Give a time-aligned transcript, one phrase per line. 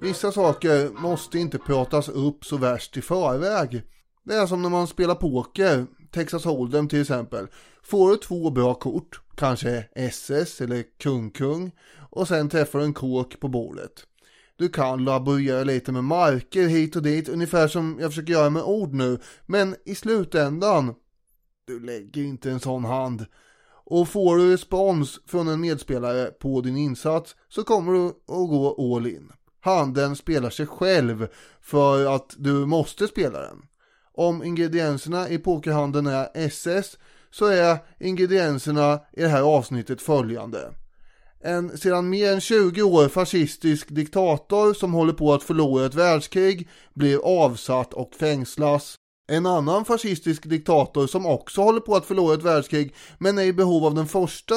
[0.00, 3.82] Vissa saker måste inte pratas upp så värst i förväg.
[4.24, 7.46] Det är som när man spelar poker, Texas Hold'em till exempel.
[7.82, 11.72] Får du två bra kort, kanske SS eller kung-kung,
[12.10, 13.92] och sen träffar du en kåk på bordet.
[14.56, 18.62] Du kan laborera lite med marker hit och dit, ungefär som jag försöker göra med
[18.62, 20.94] ord nu, men i slutändan,
[21.66, 23.26] du lägger inte en sån hand.
[23.90, 28.94] Och får du respons från en medspelare på din insats så kommer du att gå
[28.96, 29.32] all in.
[29.60, 31.28] Handen spelar sig själv
[31.60, 33.62] för att du måste spela den.
[34.14, 36.98] Om ingredienserna i Pokerhanden är SS
[37.30, 40.72] så är ingredienserna i det här avsnittet följande.
[41.40, 46.68] En sedan mer än 20 år fascistisk diktator som håller på att förlora ett världskrig
[46.94, 48.99] blir avsatt och fängslas.
[49.30, 53.52] En annan fascistisk diktator som också håller på att förlora ett världskrig men är i
[53.52, 54.54] behov av den första.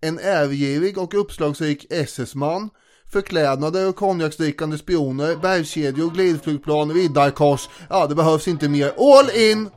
[0.00, 2.70] En ärgivig och uppslagsrik SS-man
[3.14, 7.68] förklädnader och konjaksdrickande spioner, bergskedjor, glidflygplan, riddarkors.
[7.90, 8.92] Ja, det behövs inte mer.
[8.98, 9.70] All in!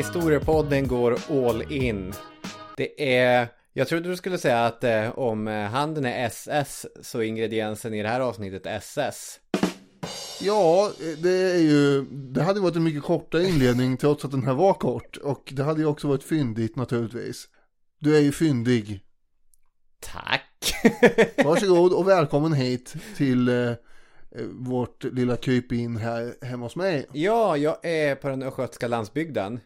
[0.00, 2.12] Historiepodden går all in.
[2.76, 3.48] Det är...
[3.72, 7.94] Jag trodde du skulle säga att eh, om eh, handen är SS så är ingrediensen
[7.94, 9.40] i det här avsnittet SS.
[10.40, 10.90] Ja,
[11.22, 14.74] det är ju, det hade varit en mycket kortare inledning trots att den här var
[14.74, 15.16] kort.
[15.16, 17.48] Och det hade ju också varit fyndigt naturligtvis.
[17.98, 19.00] Du är ju fyndig.
[20.00, 20.74] Tack!
[21.44, 23.72] Varsågod och välkommen hit till eh,
[24.50, 27.06] vårt lilla krypin här hemma hos mig.
[27.12, 29.60] Ja, jag är på den östgötska landsbygden.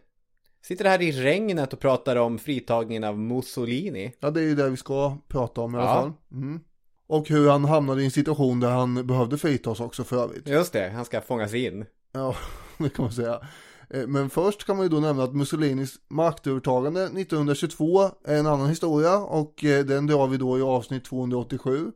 [0.64, 4.12] Sitter här i regnet och pratar om fritagningen av Mussolini.
[4.20, 5.94] Ja, det är ju det vi ska prata om i alla ja.
[5.94, 6.12] fall.
[6.32, 6.60] Mm.
[7.06, 10.48] Och hur han hamnade i en situation där han behövde fritas också för övrigt.
[10.48, 11.84] Just det, han ska fångas in.
[12.12, 12.36] Ja,
[12.78, 13.40] det kan man säga.
[13.90, 18.68] Eh, men först kan man ju då nämna att Mussolinis maktövertagande 1922 är en annan
[18.68, 21.92] historia och eh, den drar vi då i avsnitt 287.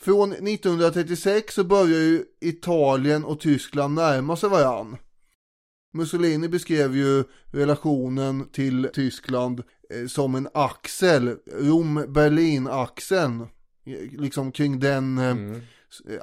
[0.00, 4.96] Från 1936 så börjar ju Italien och Tyskland närma sig varann.
[5.92, 13.46] Mussolini beskrev ju relationen till Tyskland eh, som en axel, Rom-Berlin-axeln
[14.18, 15.60] liksom kring den eh, mm.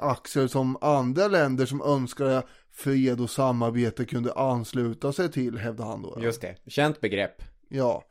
[0.00, 2.42] axel som andra länder som önskade
[2.72, 6.18] fred och samarbete kunde ansluta sig till, hävdade han då.
[6.22, 7.42] Just det, känt begrepp.
[7.68, 8.04] Ja.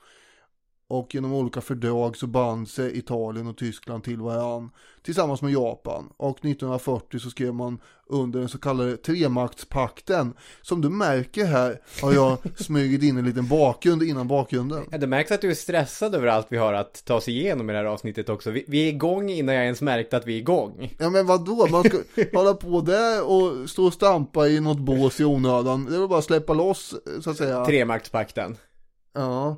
[0.92, 4.70] Och genom olika fördrag så band sig Italien och Tyskland till varann
[5.02, 6.10] tillsammans med Japan.
[6.18, 10.34] Och 1940 så skrev man under den så kallade tremaktspakten.
[10.62, 14.84] Som du märker här har jag smugit in en liten bakgrund innan bakgrunden.
[14.92, 17.70] Ja, det märks att du är stressad över allt vi har att ta oss igenom
[17.70, 18.52] i det här avsnittet också.
[18.52, 20.96] Vi, vi är igång innan jag ens märkt att vi är igång.
[21.00, 21.98] Ja men vadå, man ska
[22.34, 25.86] hålla på där och stå och stampa i något bås i onödan.
[25.86, 27.66] Det är väl bara att släppa loss så att säga.
[27.66, 28.58] Tremaktspakten.
[29.14, 29.58] Ja.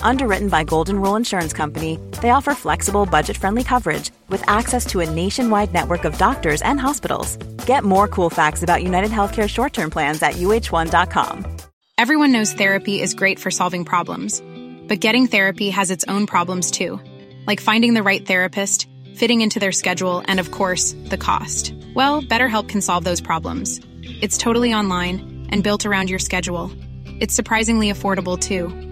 [0.00, 5.00] Underwritten by Golden Rule Insurance Company, they offer flexible, budget friendly coverage with access to
[5.00, 7.36] a nationwide network of doctors and hospitals.
[7.66, 11.56] Get more cool facts about United Healthcare short term plans at uh1.com.
[11.98, 14.42] Everyone knows therapy is great for solving problems,
[14.86, 17.00] but getting therapy has its own problems too,
[17.46, 21.74] like finding the right therapist, fitting into their schedule, and of course, the cost.
[21.94, 23.80] Well, BetterHelp can solve those problems.
[24.20, 26.70] It's totally online and built around your schedule.
[27.18, 28.85] It's surprisingly affordable too.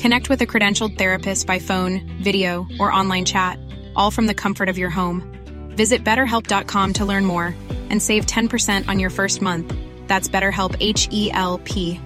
[0.00, 3.58] Connect with a credentialed therapist by phone, video, or online chat,
[3.94, 5.20] all from the comfort of your home.
[5.76, 7.54] Visit betterhelp.com to learn more
[7.90, 9.74] and save 10% on your first month.
[10.06, 12.00] That's BetterHelp H E L P.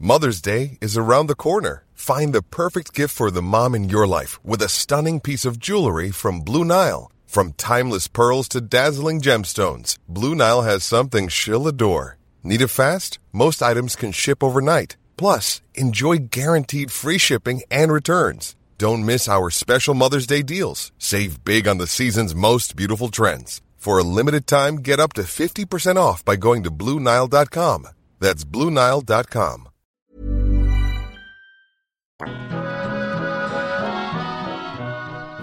[0.00, 1.84] Mother's Day is around the corner.
[1.94, 5.60] Find the perfect gift for the mom in your life with a stunning piece of
[5.60, 7.12] jewelry from Blue Nile.
[7.26, 12.18] From timeless pearls to dazzling gemstones, Blue Nile has something she'll adore.
[12.42, 13.20] Need it fast?
[13.32, 14.96] Most items can ship overnight.
[15.20, 18.56] Plus, enjoy guaranteed free shipping and returns.
[18.78, 20.92] Don't miss our special Mother's Day deals.
[20.98, 23.60] Save big on the season's most beautiful trends.
[23.76, 27.88] For a limited time, get up to 50% off by going to Bluenile.com.
[28.18, 29.68] That's Bluenile.com.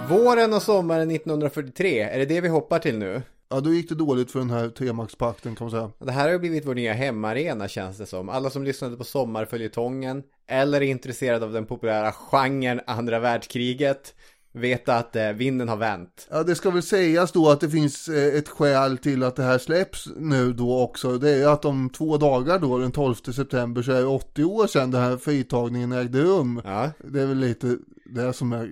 [0.09, 3.21] Våren och sommaren 1943, är det det vi hoppar till nu?
[3.49, 5.91] Ja, då gick det dåligt för den här tremaktspakten kan man säga.
[5.99, 8.29] Det här har ju blivit vår nya hemmaarena känns det som.
[8.29, 14.13] Alla som lyssnade på sommarföljetongen eller är intresserade av den populära genren andra världskriget
[14.51, 16.27] vet att eh, vinden har vänt.
[16.31, 19.44] Ja, det ska väl sägas då att det finns eh, ett skäl till att det
[19.44, 21.17] här släpps nu då också.
[21.17, 24.67] Det är att om två dagar då, den 12 september, så är det 80 år
[24.67, 26.61] sedan den här fritagningen ägde rum.
[26.65, 26.91] Ja.
[26.99, 28.71] Det är väl lite det som är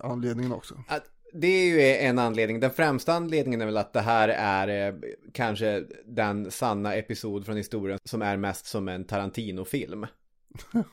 [0.00, 0.74] anledningen också.
[0.88, 2.60] Att det är ju en anledning.
[2.60, 4.94] Den främsta anledningen är väl att det här är eh,
[5.32, 10.06] kanske den sanna episod från historien som är mest som en Tarantino-film.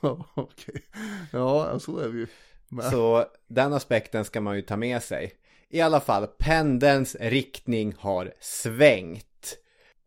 [0.01, 0.81] Ja, Okej.
[1.31, 2.27] Ja, så är vi ju.
[2.91, 5.33] Så den aspekten ska man ju ta med sig.
[5.69, 9.26] I alla fall, pendelns riktning har svängt.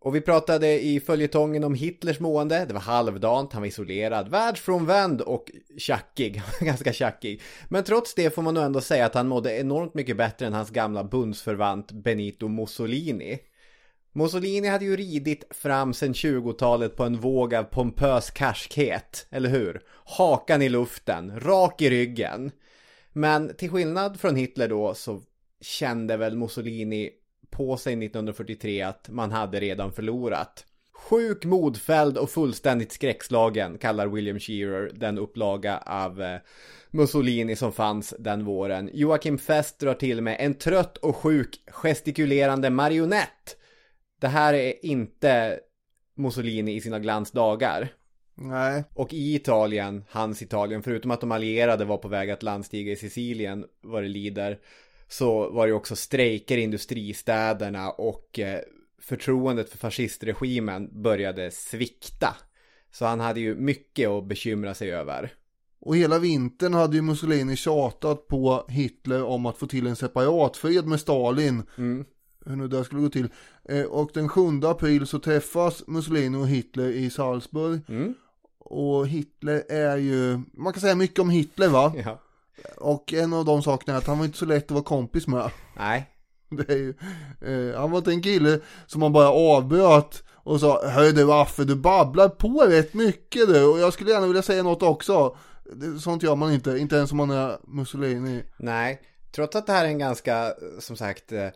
[0.02, 2.64] Och vi pratade i följetongen om Hitlers mående.
[2.64, 6.42] Det var halvdant, han var isolerad, världsfrånvänd och tjackig.
[6.60, 7.42] Ganska tjackig.
[7.68, 10.52] Men trots det får man nog ändå säga att han mådde enormt mycket bättre än
[10.52, 13.38] hans gamla bundsförvant Benito Mussolini.
[14.12, 19.82] Mussolini hade ju ridit fram sedan 20-talet på en våg av pompös karskhet, eller hur?
[20.04, 22.50] Hakan i luften, rak i ryggen.
[23.12, 25.22] Men till skillnad från Hitler då så
[25.60, 27.10] kände väl Mussolini
[27.50, 30.66] på sig 1943 att man hade redan förlorat.
[30.92, 36.38] Sjuk, modfälld och fullständigt skräckslagen kallar William Shearer den upplaga av eh,
[36.90, 38.90] Mussolini som fanns den våren.
[38.92, 43.56] Joakim Fest drar till med en trött och sjuk gestikulerande marionett.
[44.20, 45.60] Det här är inte
[46.16, 47.88] Mussolini i sina glansdagar.
[48.34, 52.92] Nej, Och i Italien, hans Italien, förutom att de allierade var på väg att landstiga
[52.92, 54.58] i Sicilien, vad det lider,
[55.10, 58.60] så var det också strejker i industristäderna och eh,
[59.02, 62.36] förtroendet för fascistregimen började svikta.
[62.92, 65.32] Så han hade ju mycket att bekymra sig över.
[65.80, 70.86] och hela vintern hade ju Mussolini tjatat på Hitler om att få till en separatfred
[70.86, 71.62] med Stalin.
[71.78, 72.04] Mm.
[72.46, 73.28] Hur nu det skulle gå till.
[73.68, 77.80] Eh, Och den 7 april så träffas Mussolini och Hitler i Salzburg.
[77.88, 78.14] Mm.
[78.58, 81.92] Och Hitler är ju, man kan säga mycket om Hitler va?
[82.04, 82.20] Ja.
[82.76, 85.26] Och en av de sakerna är att han var inte så lätt att vara kompis
[85.26, 85.50] med.
[85.76, 86.06] Nej.
[86.50, 86.94] Det är ju,
[87.40, 91.64] eh, han var inte en kille som man bara avbröt och sa Hör du Affe,
[91.64, 95.36] du babblar på rätt mycket du och jag skulle gärna vilja säga något också.
[96.00, 98.42] Sånt gör man inte, inte ens om man är Mussolini.
[98.58, 99.00] Nej.
[99.34, 101.48] Trots att det här är en ganska, som sagt, eh,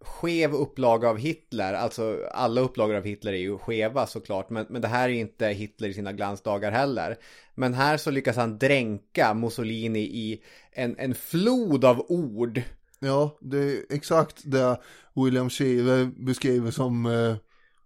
[0.00, 1.74] skev upplaga av Hitler.
[1.74, 4.50] Alltså alla upplagor av Hitler är ju skeva såklart.
[4.50, 7.16] Men, men det här är inte Hitler i sina glansdagar heller.
[7.54, 10.42] Men här så lyckas han dränka Mussolini i
[10.72, 12.62] en, en flod av ord.
[12.98, 14.80] Ja, det är exakt det
[15.14, 17.36] William Shiver beskriver som eh,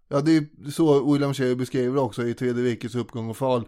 [0.07, 3.67] Ja, det är så William Shiver beskriver det också i Tredje rikets uppgång och fall.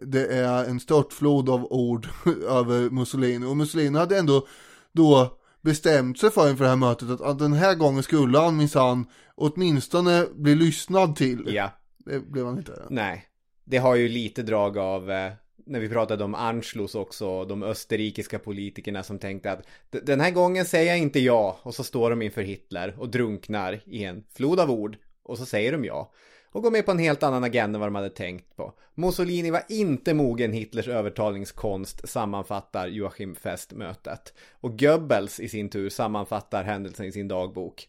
[0.00, 2.08] Det är en störtflod av ord
[2.48, 4.46] över Mussolini och Mussolini hade ändå
[4.92, 8.56] då bestämt sig för inför det här mötet att, att den här gången skulle han
[8.56, 11.54] minsann åtminstone bli lyssnad till.
[11.54, 12.82] Ja, Det blev han inte.
[12.90, 13.24] nej.
[13.64, 15.32] Det har ju lite drag av eh,
[15.66, 20.30] när vi pratade om Anschluss också, de österrikiska politikerna som tänkte att "D- den här
[20.30, 24.24] gången säger jag inte ja och så står de inför Hitler och drunknar i en
[24.34, 26.12] flod av ord och så säger de ja
[26.54, 28.72] och går med på en helt annan agenda än vad de hade tänkt på.
[28.94, 35.90] Mussolini var inte mogen Hitlers övertalningskonst sammanfattar Joachim Fest mötet och Goebbels i sin tur
[35.90, 37.88] sammanfattar händelsen i sin dagbok.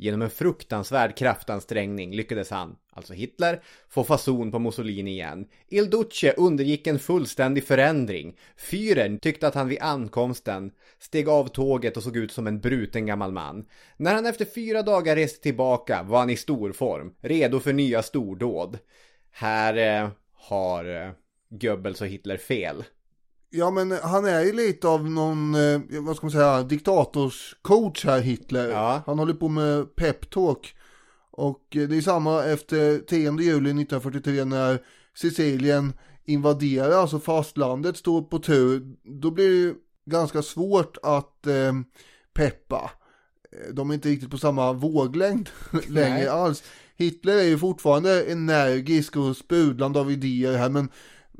[0.00, 5.46] Genom en fruktansvärd kraftansträngning lyckades han, alltså Hitler, få fason på Mussolini igen.
[5.68, 8.36] Il Duce undergick en fullständig förändring.
[8.56, 13.06] Fyren tyckte att han vid ankomsten steg av tåget och såg ut som en bruten
[13.06, 13.64] gammal man.
[13.96, 18.02] När han efter fyra dagar reste tillbaka var han i stor form, redo för nya
[18.02, 18.78] stordåd.
[19.30, 21.10] Här eh, har eh,
[21.50, 22.84] Goebbels och Hitler fel.
[23.50, 28.20] Ja men han är ju lite av någon, eh, vad ska man säga, diktatorscoach här
[28.20, 28.68] Hitler.
[28.68, 29.02] Ja.
[29.06, 30.76] Han håller på med peptalk.
[31.30, 34.78] Och eh, det är samma efter 10 juli 1943 när
[35.14, 35.92] Sicilien
[36.24, 38.96] invaderar, alltså fastlandet står på tur.
[39.20, 39.74] Då blir det ju
[40.06, 41.72] ganska svårt att eh,
[42.34, 42.90] peppa.
[43.52, 45.48] Eh, De är inte riktigt på samma våglängd
[45.88, 46.62] längre alls.
[46.96, 50.88] Hitler är ju fortfarande energisk och sprudlande av idéer här men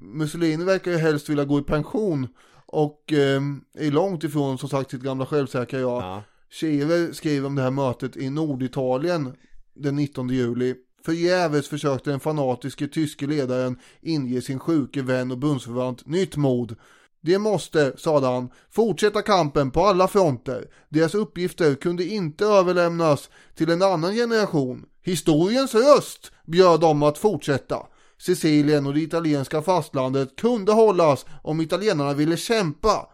[0.00, 2.28] Mussolini verkar ju helst vilja gå i pension
[2.66, 3.42] och eh,
[3.74, 6.02] är långt ifrån som sagt sitt gamla självsäkra jag.
[6.02, 6.22] Ja.
[6.50, 9.32] Schever skriver om det här mötet i Norditalien
[9.74, 10.74] den 19 juli.
[11.04, 16.76] Förgäves försökte den fanatiske tyske ledaren inge sin sjuke vän och bundsförvant nytt mod.
[17.20, 20.64] De måste, sade han, fortsätta kampen på alla fronter.
[20.88, 24.84] Deras uppgifter kunde inte överlämnas till en annan generation.
[25.02, 27.86] Historiens röst bjöd dem att fortsätta.
[28.20, 33.10] Sicilien och det italienska fastlandet kunde hållas om italienarna ville kämpa.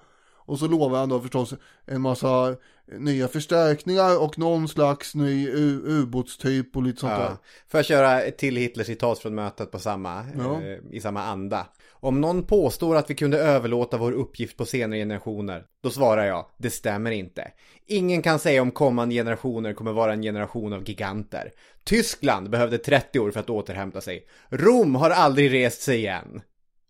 [0.47, 1.55] Och så lovar han då förstås
[1.87, 2.57] en massa
[2.99, 5.49] nya förstärkningar och någon slags ny
[5.85, 7.19] ubåtstyp och lite sånt Ja.
[7.19, 7.37] där.
[7.69, 10.61] Får jag köra ett till Hitler-citat från mötet på samma, Ja.
[10.63, 11.67] eh, i samma anda?
[12.01, 16.47] Om någon påstår att vi kunde överlåta vår uppgift på senare generationer, då svarar jag,
[16.59, 17.51] det stämmer inte.
[17.87, 21.53] Ingen kan säga om kommande generationer kommer vara en generation av giganter.
[21.85, 24.27] Tyskland behövde 30 år för att återhämta sig.
[24.49, 26.41] Rom har aldrig rest sig igen.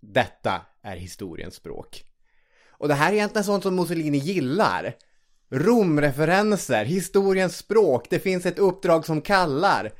[0.00, 2.04] Detta är historiens språk.
[2.70, 4.94] Och det här är egentligen sånt som Mussolini gillar.
[5.50, 9.92] Romreferenser, historiens språk, det finns ett uppdrag som kallar.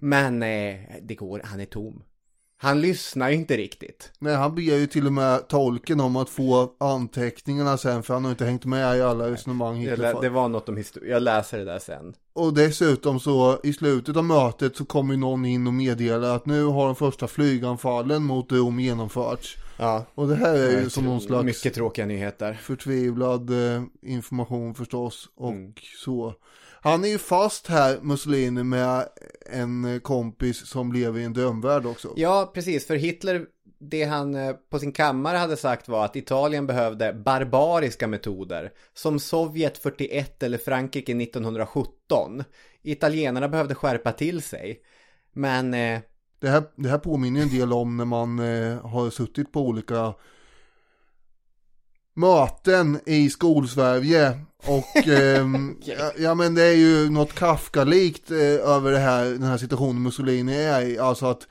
[0.00, 2.02] Men eh, det går, han är tom.
[2.60, 4.12] Han lyssnar ju inte riktigt.
[4.18, 8.24] Nej, han ber ju till och med tolken om att få anteckningarna sen för han
[8.24, 11.58] har inte hängt med i alla resonemang Det, det var något om historia, jag läser
[11.58, 12.14] det där sen.
[12.32, 16.46] Och dessutom så i slutet av mötet så kommer ju någon in och meddelar att
[16.46, 19.56] nu har de första flyganfallen mot Rom genomförts.
[19.76, 22.58] Ja, Och det här är ju som någon slags mycket tråkiga nyheter.
[22.62, 25.72] förtvivlad eh, information förstås och Mm.
[26.04, 26.34] så.
[26.80, 29.08] Han är ju fast här, Mussolini, med
[29.50, 32.12] en kompis som lever i en drömvärld också.
[32.16, 33.46] Ja, precis, för Hitler,
[33.80, 39.20] det han eh, på sin kammare hade sagt var att Italien behövde barbariska metoder, som
[39.20, 42.44] Sovjet 41 eller Frankrike 1917.
[42.82, 44.80] Italienarna behövde skärpa till sig.
[45.32, 46.00] Men eh,
[46.40, 50.14] Det, här, det här påminner en del om när man eh, har suttit på olika
[52.18, 58.38] möten i skolsverige och ehm, ja, ja men det är ju något Kafka-likt eh,
[58.74, 61.46] över det här, den här situationen Mussolini är i, alltså att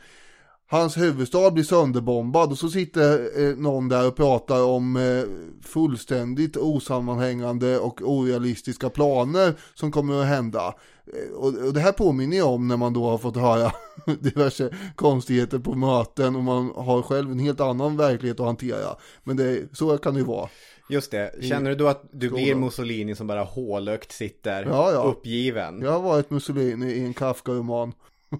[0.70, 5.24] hans huvudstad blir sönderbombad och så sitter eh, någon där och pratar om eh,
[5.64, 10.74] fullständigt osammanhängande och orealistiska planer som kommer att hända.
[11.14, 13.72] Eh, och, det här påminner ju om när man då har fått höra
[14.20, 18.96] diverse konstigheter på möten och man har själv en helt annan verklighet att hantera.
[19.24, 20.50] Men det, så kan det ju vara.
[20.90, 22.56] just det, känner du då att du blir.
[22.56, 25.04] Mussolini som bara hålökt sitter Ja, ja.
[25.04, 25.82] uppgiven?
[25.82, 27.94] Jag har varit Mussolini i en Kafka-roman.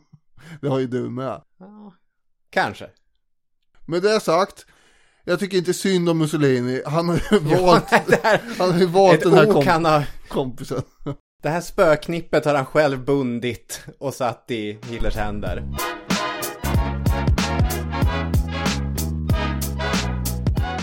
[0.62, 1.42] det har ju du med.
[1.60, 1.94] Ja,
[2.50, 2.90] Kanske.
[3.86, 4.66] Med det sagt,
[5.24, 6.82] jag tycker inte synd om Mussolini.
[6.86, 10.82] Han har ju valt, här, han har valt den här ok kom- han har, kompisen
[11.48, 15.64] det här spöknippet har han själv bundit och satt i Hitlers händer.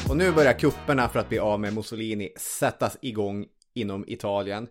[0.09, 4.69] Och nu börjar kupperna för att bli av med Mussolini sättas igång inom Italien.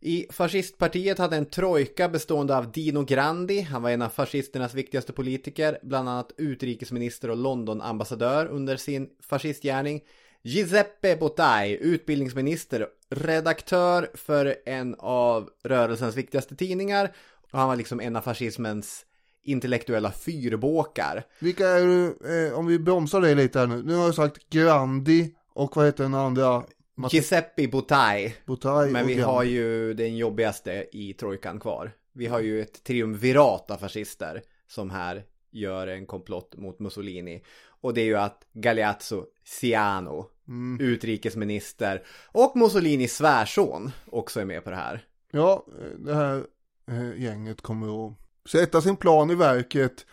[0.00, 5.12] I fascistpartiet hade en trojka bestående av Dino Grandi, han var en av fascisternas viktigaste
[5.12, 10.00] politiker, bland annat utrikesminister och Londonambassadör under sin fascistgärning.
[10.42, 17.12] Giuseppe Bottai, utbildningsminister, redaktör för en av rörelsens viktigaste tidningar.
[17.52, 19.04] Och han var liksom en av fascismens
[19.42, 21.24] intellektuella fyrbåkar.
[21.38, 22.06] Vilka är du,
[22.48, 23.82] eh, om vi bromsar dig lite här nu.
[23.82, 26.64] Nu har jag sagt Grandi och vad heter den andra?
[26.96, 28.34] Mat- Giuseppe Bottai.
[28.46, 29.32] Botai Men vi Grandi.
[29.32, 31.92] har ju den jobbigaste i trojkan kvar.
[32.12, 37.42] Vi har ju ett triumvirat av fascister som här gör en komplott mot Mussolini.
[37.80, 40.80] Och det är ju att Galeazzo Ciano, Mm.
[40.80, 45.04] utrikesminister och Mussolinis svärson också är med på det här.
[45.32, 45.66] Ja,
[45.98, 46.44] det här
[46.90, 48.14] eh, gänget kommer att
[48.50, 50.06] sätta sin plan i verket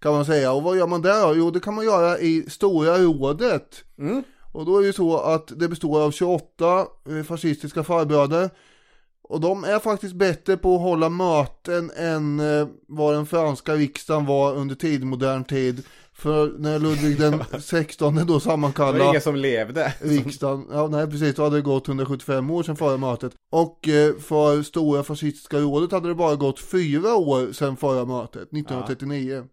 [0.00, 0.52] kan man säga.
[0.52, 1.34] Och vad gör man där då?
[1.36, 3.84] Jo, det kan man göra i Stora rådet.
[3.98, 4.22] Mm.
[4.52, 8.50] Och då är det ju så att det består av 28 eh, fascistiska farbröder.
[9.22, 14.26] Och de är faktiskt bättre på att hålla möten än eh, vad den franska riksdagen
[14.26, 15.84] var under tidig modern tid.
[16.22, 19.94] För när Ludvig den 16 då Det var sammankallade ingen som levde.
[20.00, 23.32] riksdagen, ja nej precis, då hade det gått 175 år sedan förra mötet.
[23.52, 28.42] Och eh, för Stora fascistiska rådet hade det bara gått fyra år sedan förra mötet,
[28.42, 29.44] 1939.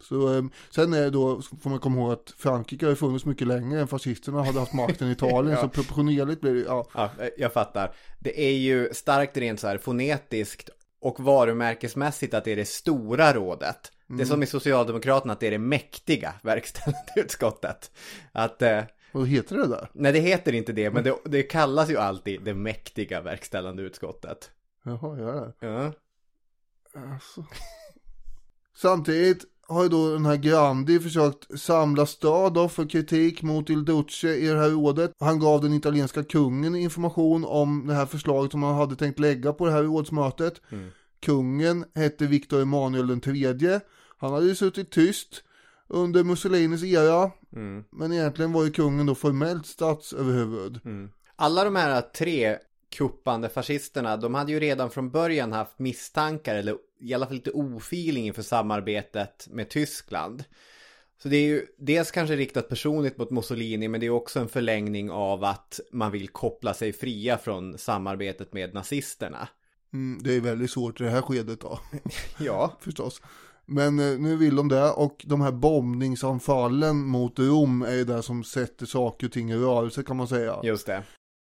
[0.00, 3.46] Så eh, sen är det då, får man komma ihåg att Frankrike har funnits mycket
[3.46, 5.62] längre än fascisterna hade haft makten i Italien, Ja.
[5.62, 6.86] så proportionerligt blir det, ja.
[6.94, 7.94] Ja, jag fattar.
[8.18, 10.70] Det är ju starkt rent så här fonetiskt
[11.02, 13.92] och varumärkesmässigt att det är det stora rådet.
[14.08, 17.90] Det är som i Socialdemokraterna att det är det mäktiga verkställande utskottet.
[18.32, 19.90] Att, eh, Vad heter det där?
[19.92, 24.50] nej det heter inte det, men det, det kallas ju alltid det mäktiga verkställande utskottet.
[24.84, 25.66] Jaha, gör det?
[25.66, 25.92] Ja.
[27.12, 27.44] Alltså.
[28.76, 33.84] Samtidigt har ju då den här Grandi försökt samla stöd då för kritik mot Il
[33.84, 35.12] Duce i det här rådet.
[35.18, 39.52] Han gav den italienska kungen information om det här förslaget som han hade tänkt lägga
[39.52, 40.60] på det här rådsmötet.
[41.20, 43.80] Kungen hette Victor Emanuel den tredje.
[44.18, 45.42] Han hade ju suttit tyst
[45.88, 47.30] under Mussolinis era.
[47.56, 47.84] Mm.
[47.90, 50.80] Men egentligen var ju kungen då formellt statsöverhuvud.
[51.36, 52.58] Alla de här tre
[52.90, 57.50] kuppande fascisterna, de hade ju redan från början haft misstankar eller i alla fall lite
[57.50, 60.44] ofeeling inför samarbetet med Tyskland.
[61.22, 64.48] Så det är ju dels kanske riktat personligt mot Mussolini men det är också en
[64.48, 69.48] förlängning av att man vill koppla sig fria från samarbetet med nazisterna.
[69.92, 71.80] Mm, det är väldigt svårt i det här skedet då.
[72.38, 72.76] Ja.
[72.80, 73.22] Förstås.
[73.70, 78.44] Men eh, nu vill de det och de här bombningsanfallen mot Rom är det som
[78.44, 80.56] sätter saker och ting i rörelse kan man säga.
[80.62, 81.02] Just det.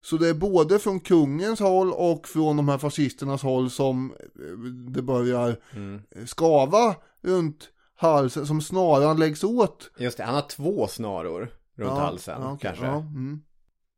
[0.07, 4.59] Så det är både från kungens håll och från de här fascisternas håll som eh,
[4.93, 6.01] det börjar Mm.
[6.27, 9.91] skava runt halsen, som snaran läggs åt.
[9.99, 12.87] Just det, han har två snaror runt Ja, halsen ja, okej, kanske.
[12.87, 13.41] ja, mm.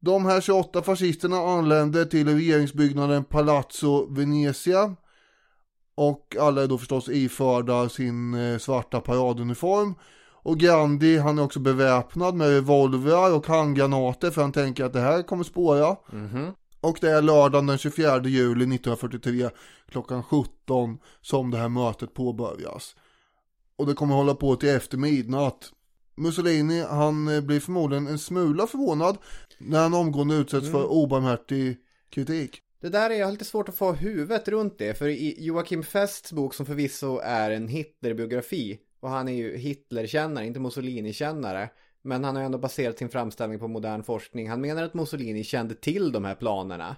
[0.01, 4.97] De här 28 fascisterna anländer till regeringsbyggnaden Palazzo Venezia.
[6.01, 9.95] Och alla är då förstås iförda sin eh, svarta paraduniform.
[10.43, 15.01] Och Gandhi han är också beväpnad med revolvrar och handgranater för han tänker att det
[15.01, 15.97] här kommer spåra.
[16.13, 16.53] Mhm.
[16.81, 19.51] Och det är lördagen den 24 juli 1943
[19.91, 22.97] klockan 17 som det här mötet påbörjas.
[23.77, 25.73] Och det kommer hålla på till efter midnatt.
[26.17, 29.19] Mussolini han eh, blir förmodligen en smula förvånad
[29.59, 31.77] när han omgående utsätts för obarmhärtig
[32.11, 32.63] kritik.
[32.81, 34.95] Det där är jag har lite svårt att få huvudet runt det.
[34.95, 40.47] För i Joakim Fests bok som förvisso är en Hitlerbiografi Och han är ju Hitlerkännare,
[40.47, 41.71] inte Mussolini-kännare.
[42.03, 44.49] Men han har ju ändå baserat sin framställning på modern forskning.
[44.49, 46.97] Han menar att Mussolini kände till de här planerna.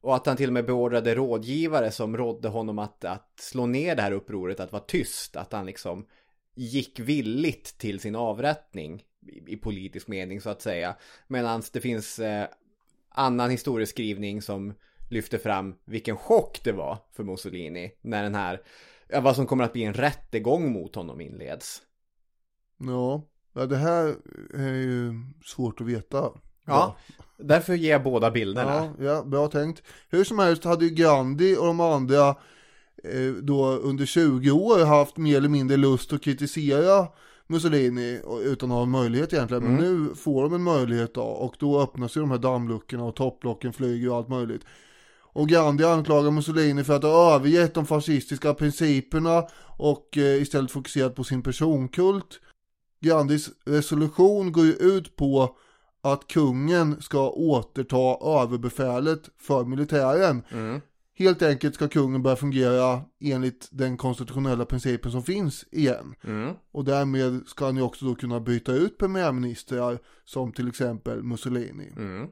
[0.00, 3.96] Och att han till och med beordrade rådgivare som rådde honom att, att slå ner
[3.96, 5.36] det här upproret, att vara tyst.
[5.36, 6.06] Att han liksom
[6.54, 10.96] gick villigt till sin avrättning i, i politisk mening så att säga.
[11.26, 12.48] Medan det finns eh,
[13.08, 14.74] annan historieskrivning som
[15.14, 18.60] lyfter fram vilken chock det var för Mussolini när den här,
[19.08, 21.82] ja, vad som kommer att bli en rättegång mot honom inleds.
[22.78, 23.22] Ja,
[23.54, 24.16] ja det här
[24.54, 25.12] är ju
[25.44, 26.30] svårt att veta.
[26.66, 26.96] Ja,
[27.38, 28.94] därför ger jag båda bilderna.
[28.98, 29.82] Ja, ja, bra tänkt.
[30.08, 32.28] Hur som helst hade ju Gandhi och de andra
[33.04, 37.08] eh, då under 20 år haft mer eller mindre lust att kritisera
[37.46, 39.64] Mussolini utan att ha en möjlighet egentligen.
[39.64, 43.16] Men nu får de en möjlighet då och då öppnas ju de här dammluckorna och
[43.16, 44.64] topplocken flyger och allt möjligt.
[45.34, 51.14] Och Gandhi anklagar Mussolini för att ha övergett de fascistiska principerna och eh, istället fokuserat
[51.14, 52.40] på sin personkult.
[53.00, 55.56] Gandhis resolution går ju ut på
[56.02, 60.42] att kungen ska återta överbefälet för militären.
[60.50, 60.80] Mm.
[61.16, 66.14] Helt enkelt ska kungen börja fungera enligt den konstitutionella principen som finns igen.
[66.24, 66.54] Mm.
[66.72, 71.92] Och därmed ska han ju också då kunna byta ut premiärministrar som till exempel Mussolini.
[71.96, 72.28] Mm.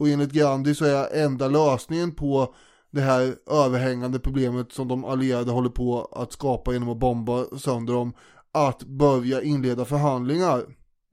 [0.00, 2.54] Och enligt Gandhi så är enda lösningen på
[2.90, 7.94] det här överhängande problemet som de allierade håller på att skapa genom att bomba sönder
[7.94, 8.12] dem
[8.52, 10.62] att börja inleda förhandlingar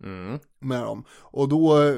[0.04, 0.40] Mm.
[0.60, 1.04] med dem.
[1.12, 1.96] Och då eh,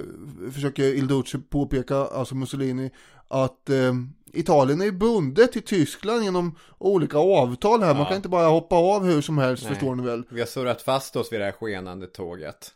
[0.52, 2.91] försöker Il Duce påpeka, alltså Mussolini,
[3.28, 3.93] att eh,
[4.34, 7.93] Italien är bundet till Tyskland genom olika avtal här.
[7.93, 8.06] Man Ja.
[8.08, 9.73] kan inte bara hoppa av hur som helst, Nej.
[9.73, 10.23] förstår ni väl.
[10.30, 12.71] Vi har surrat fast oss vid det här skenande tåget.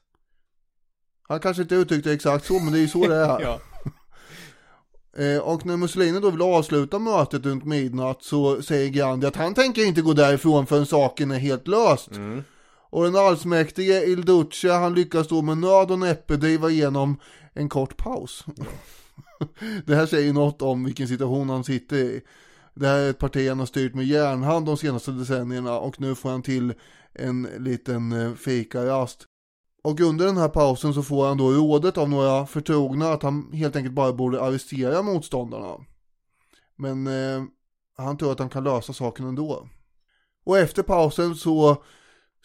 [1.27, 3.41] Han kanske inte uttryckte det exakt så, men det är ju så det är.
[3.41, 3.59] Ja.
[5.17, 9.53] Eh, och när Mussolini då vill avsluta mötet runt midnatt så säger Gandhi att han
[9.53, 12.11] tänker inte gå därifrån förrän saken är helt löst.
[12.11, 12.43] Mm.
[12.89, 17.19] Och den allsmäktige Il Duce han lyckas då med nöd och näppe driva igenom
[17.53, 18.45] en kort paus.
[19.85, 22.21] det här säger något om vilken situation han sitter i.
[22.73, 26.15] Det här är ett parti han har styrt med järnhand de senaste decennierna och nu
[26.15, 26.73] får han till
[27.13, 29.27] en liten eh, fikarast.
[29.83, 33.51] Och under den här pausen så får han då rådet av några förtrogna att han
[33.53, 35.77] helt enkelt bara borde arrestera motståndarna.
[36.75, 37.43] Men eh,
[37.97, 39.67] han tror att han kan lösa saken ändå.
[40.45, 41.83] Och efter pausen så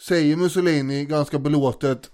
[0.07, 2.11] säger Mussolini ganska belåtet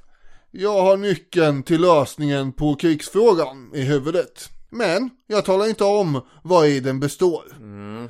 [0.50, 4.50] Jag har nyckeln till lösningen på krigsfrågan i huvudet.
[4.70, 7.44] Men jag talar inte om vad i den består.
[7.56, 8.08] Mm.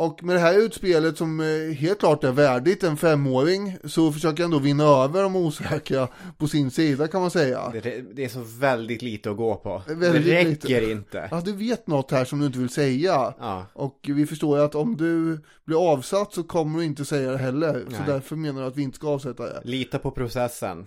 [0.00, 4.42] Och med det här utspelet som eh, helt klart är värdigt en femåring så försöker
[4.42, 6.08] han då vinna över de osäkra
[6.38, 7.72] på sin sida kan man säga.
[7.82, 9.82] Det, det är så väldigt lite att gå på.
[9.86, 10.66] Väldigt det lite.
[10.66, 11.28] räcker inte.
[11.30, 13.34] Ja, du vet något här som du inte vill säga.
[13.38, 13.66] Ja.
[13.72, 17.38] Och vi förstår ju att om du blir avsatt så kommer du inte säga det
[17.38, 17.84] heller.
[17.84, 18.00] Så Nej.
[18.06, 19.60] därför menar du att vi inte ska avsätta det.
[19.64, 20.86] Lita på processen.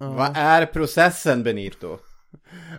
[0.00, 0.12] Ja.
[0.12, 1.98] Vad är processen Benito?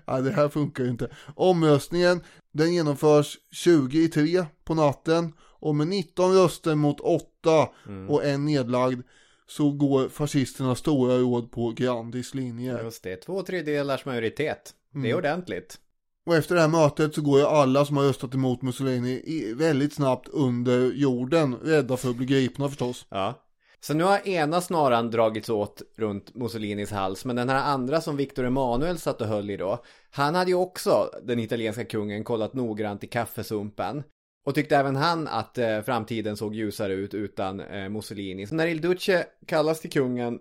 [0.06, 1.10] Ja, det här funkar ju inte.
[1.36, 2.22] Omröstningen,
[2.54, 5.34] den genomförs 20 i 3 på natten.
[5.62, 7.70] Och med 19 röster mot 8
[8.10, 9.02] och en nedlagd
[9.48, 12.84] så går fascisternas stora råd på Grandis linje.
[12.84, 14.74] Just det, två tredjedelars majoritet.
[14.94, 15.80] Det är ordentligt.
[16.26, 19.94] Och efter det här mötet så går ju alla som har röstat emot Mussolini väldigt
[19.94, 23.06] snabbt under jorden, rädda för att bli gripna förstås.
[23.10, 23.48] Ja.
[23.80, 28.18] Så nu har ena snaran dragits åt runt Mussolinis hals, men den här andra som
[28.18, 32.54] Victor Emanuel satt och höll i då, han hade ju också, den italienska kungen, kollat
[32.54, 34.04] noggrant i kaffesumpen.
[34.44, 38.48] Och tyckte även han att eh, framtiden såg ljusare ut utan eh, Mussolini.
[38.48, 40.40] Så när Il Duce kallas till kungen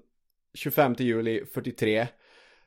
[0.54, 2.06] 25 juli 43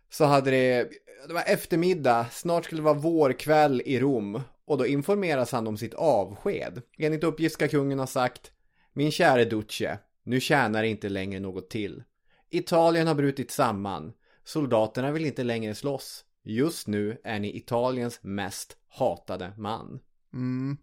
[0.10, 0.90] så hade det,
[1.28, 5.78] det var eftermiddag, snart skulle det vara vårkväll i Rom och då informeras han om
[5.78, 6.82] sitt avsked.
[6.98, 8.52] Enligt uppgift ska kungen ha sagt
[8.94, 12.04] Min käre Duce, nu tjänar inte längre något till.
[12.50, 14.14] Italien har brutit samman.
[14.44, 16.26] Soldaterna vill inte längre slåss.
[16.44, 20.00] Just nu är ni Italiens mest hatade man.
[20.34, 20.78] Mm.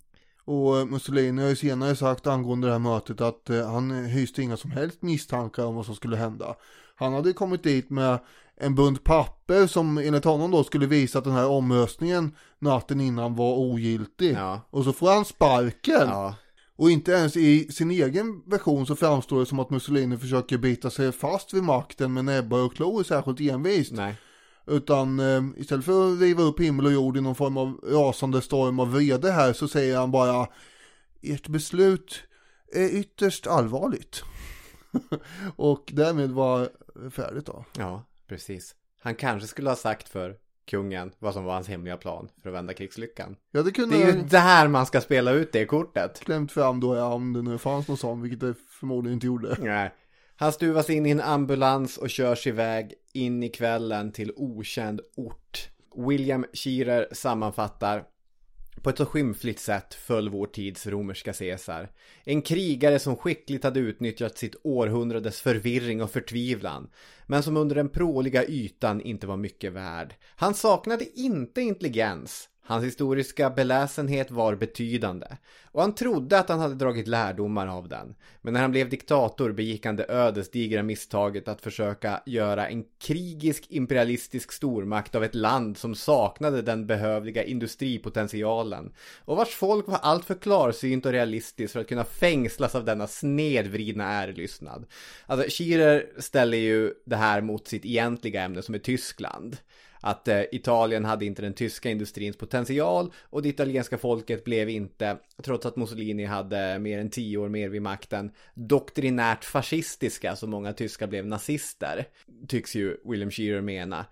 [0.50, 4.56] Och Mussolini har ju senare sagt angående det här mötet att eh, han hyste inga
[4.56, 6.54] som helst misstankar om vad som skulle hända.
[6.96, 8.18] Han hade kommit dit med
[8.56, 13.34] en bunt papper som enligt honom då skulle visa att den här omröstningen natten innan
[13.36, 14.32] var ogiltig.
[14.32, 14.60] Ja.
[14.70, 16.08] Och så får han sparken.
[16.08, 16.34] Ja,
[16.76, 20.90] Och inte ens i sin egen version så framstår det som att Mussolini försöker bita
[20.90, 23.92] sig fast vid makten med näbbar och klor särskilt envist.
[23.92, 24.16] nej.
[24.70, 28.42] Utan eh, istället för att riva upp himmel och jord i någon form av rasande
[28.42, 30.48] storm av vrede här så säger han bara
[31.22, 32.22] Ert beslut
[32.72, 34.22] är ytterst allvarligt.
[35.56, 36.68] och därmed var
[37.10, 37.64] färdigt då.
[37.78, 38.74] Ja, precis.
[39.00, 40.36] Han kanske skulle ha sagt för
[40.70, 43.36] kungen vad som var hans hemliga plan för att vända krigslyckan.
[43.50, 46.20] Ja det kunde Det är ju där man ska spela ut det kortet.
[46.20, 49.56] klämt fram då ja, om det nu fanns någon sån, vilket det förmodligen inte gjorde.
[49.60, 49.94] Nej.
[50.40, 55.70] Han stuvas in i en ambulans och körs iväg in i kvällen till okänd ort.
[55.96, 58.04] William Shearer sammanfattar
[58.82, 61.90] på ett så skymfligt sätt föll vår tids romerska Caesar.
[62.24, 66.90] En krigare som skickligt hade utnyttjat sitt århundrades förvirring och förtvivlan.
[67.26, 70.14] Men som under den pråliga ytan inte var mycket värd.
[70.36, 72.49] Han saknade inte intelligens.
[72.70, 75.26] Hans historiska beläsenhet var betydande.
[75.64, 78.14] Och han trodde att han hade dragit lärdomar av den.
[78.42, 83.66] Men när han blev diktator begick han det ödesdigra misstaget att försöka göra en krigisk
[83.68, 88.92] imperialistisk stormakt av ett land som saknade den behövliga industripotentialen.
[89.24, 94.04] Och vars folk var alltför klarsynt och realistiskt för att kunna fängslas av denna snedvridna
[94.04, 94.86] ärelystnad.
[95.26, 99.56] Alltså, Schirer ställer ju det här mot sitt egentliga ämne som är Tyskland
[100.00, 105.18] att eh, Italien hade inte den tyska industrins potential och det italienska folket blev inte,
[105.42, 110.72] trots att Mussolini hade mer än tio år mer vid makten, doktrinärt fascistiska så många
[110.72, 112.04] tyskar blev nazister,
[112.48, 114.06] tycks ju William Shearer mena.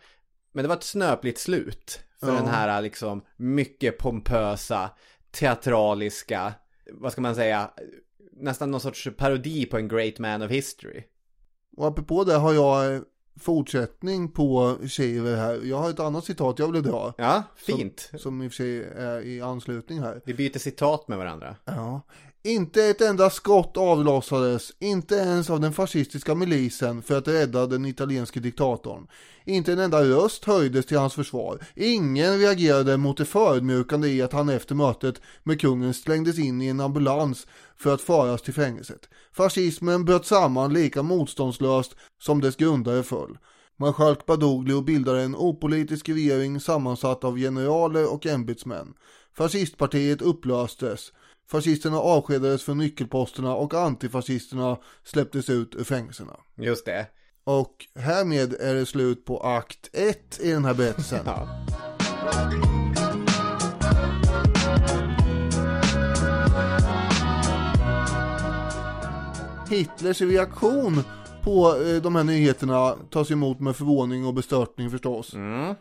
[0.52, 2.34] Men det var ett snöpligt slut för Ja.
[2.34, 4.90] den här liksom mycket pompösa,
[5.30, 6.54] teatraliska,
[6.92, 7.70] vad ska man säga,
[8.32, 11.02] nästan någon sorts parodi på en great man of history.
[11.76, 13.00] Och apropå det har jag eh,
[13.38, 15.60] fortsättning på Shiver här.
[15.64, 17.14] Jag har ett annat citat jag vill dra.
[17.18, 18.10] Ja, fint.
[18.14, 20.20] Som i och för sig är i anslutning här.
[20.24, 21.56] Vi byter citat med varandra.
[21.64, 22.00] Ja.
[22.44, 27.86] Inte ett enda skott avlossades, inte ens av den fascistiska milisen för att rädda den
[27.86, 29.06] italienske diktatorn.
[29.44, 31.58] Inte en enda röst höjdes till hans försvar.
[31.76, 36.66] Ingen reagerade mot det förödmjukande i att han efter mötet med kungen slängdes in i
[36.66, 37.46] en ambulans
[37.76, 39.08] för att föras till fängelset.
[39.32, 43.38] Fascismen bröt samman lika motståndslöst som dess grundare föll.
[43.76, 48.94] Marskalk Badoglio bildade en opolitisk regering sammansatt av generaler och ämbetsmän.
[49.36, 51.12] Fascistpartiet upplöstes.
[51.50, 56.36] Fascisterna avskedades från nyckelposterna och antifascisterna släpptes ut ur fängelserna.
[56.56, 57.06] Just det.
[57.44, 61.20] Och härmed är det slut på akt 1 i den här berättelsen.
[61.26, 61.48] Ja.
[69.70, 71.02] Hitlers reaktion
[71.44, 75.34] på eh, de här nyheterna tas emot med förvåning och bestörtning förstås.
[75.34, 75.74] Mm.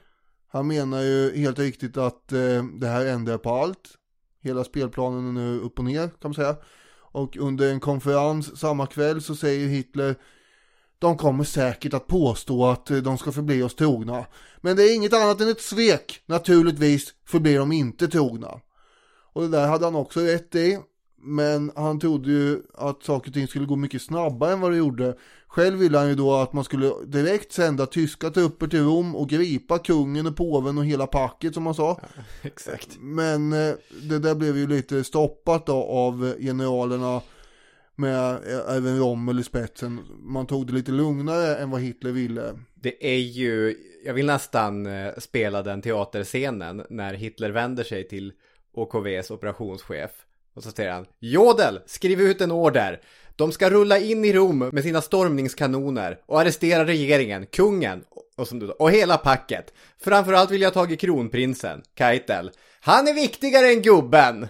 [0.47, 3.97] Han menar ju helt riktigt att eh, det här ändrar på allt.
[4.47, 6.55] Hela spelplanen är nu upp och ner kan man säga.
[7.11, 10.15] Och under en konferens samma kväll så säger Hitler
[10.99, 14.25] De kommer säkert att påstå att eh, de ska förbli oss trogna.
[14.61, 16.21] Men det är inget annat än ett svek.
[16.25, 18.59] Naturligtvis förblir de inte trogna.
[19.33, 20.79] Och det där hade han också rätt i.
[21.27, 24.77] Men han trodde ju att saker och ting skulle gå mycket snabbare än vad det
[24.77, 25.17] gjorde.
[25.47, 29.29] Själv ville han ju då att man skulle direkt sända tyska trupper till Rom och
[29.29, 32.01] gripa kungen och påven och hela packet som man sa.
[32.41, 32.97] Exakt.
[32.99, 33.75] Men eh,
[34.09, 37.21] det där blev ju lite stoppat då av generalerna
[37.95, 39.99] med eh, även Rommel i spetsen.
[40.19, 42.59] Man tog det lite lugnare än vad Hitler ville.
[42.75, 48.33] Det är ju, jag vill nästan eh, spela den teaterscenen när Hitler vänder sig till
[48.73, 50.11] OKVs operationschef.
[50.57, 53.01] Och så säger han Jodel, skriv ut en order.
[53.35, 58.03] De ska rulla in i Rom med sina stormningskanoner och arrestera regeringen, kungen
[58.37, 59.73] och, som du, och hela packet.
[59.99, 62.51] Framförallt vill jag ha tagit kronprinsen, Keitel.
[62.81, 64.47] Han är viktigare än gubben!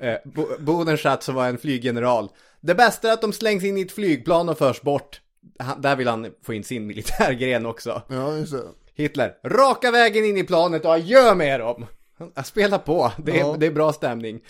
[0.00, 2.28] Eh, Bo- Bodenschatz som var en flyggeneral.
[2.60, 5.20] Det bästa är att de slängs in i ett flygplan och förs bort.
[5.58, 8.02] Han, där vill han få in sin militärgren också.
[8.08, 8.62] Ja, just det.
[8.94, 11.86] Hitler, raka vägen in i planet och adjö med dem!
[12.34, 13.56] Jag spelar på, det är, Ja.
[13.58, 14.40] det är bra stämning.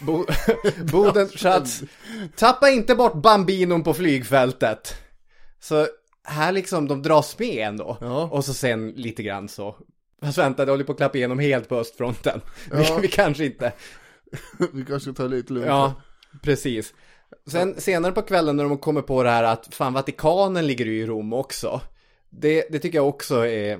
[0.00, 0.26] Bo,
[0.92, 1.82] Bodenschatz,
[2.36, 4.94] tappa inte bort bambinon på flygfältet.
[5.60, 5.86] Så
[6.24, 7.96] här liksom, de dras med ändå.
[8.00, 8.28] Ja.
[8.32, 9.76] Och så sen lite grann så.
[10.22, 12.40] Fast vänta, det håller på att klappa igenom helt på östfronten.
[12.70, 12.76] Ja.
[12.76, 13.72] Vi, vi kanske inte.
[14.72, 15.66] Vi kanske tar lite lugnt.
[15.66, 15.94] Ja,
[16.42, 16.94] precis.
[17.46, 21.00] Sen senare på kvällen när de kommer på det här att fan Vatikanen ligger ju
[21.00, 21.80] i Rom också.
[22.30, 23.78] Det, det tycker jag också är,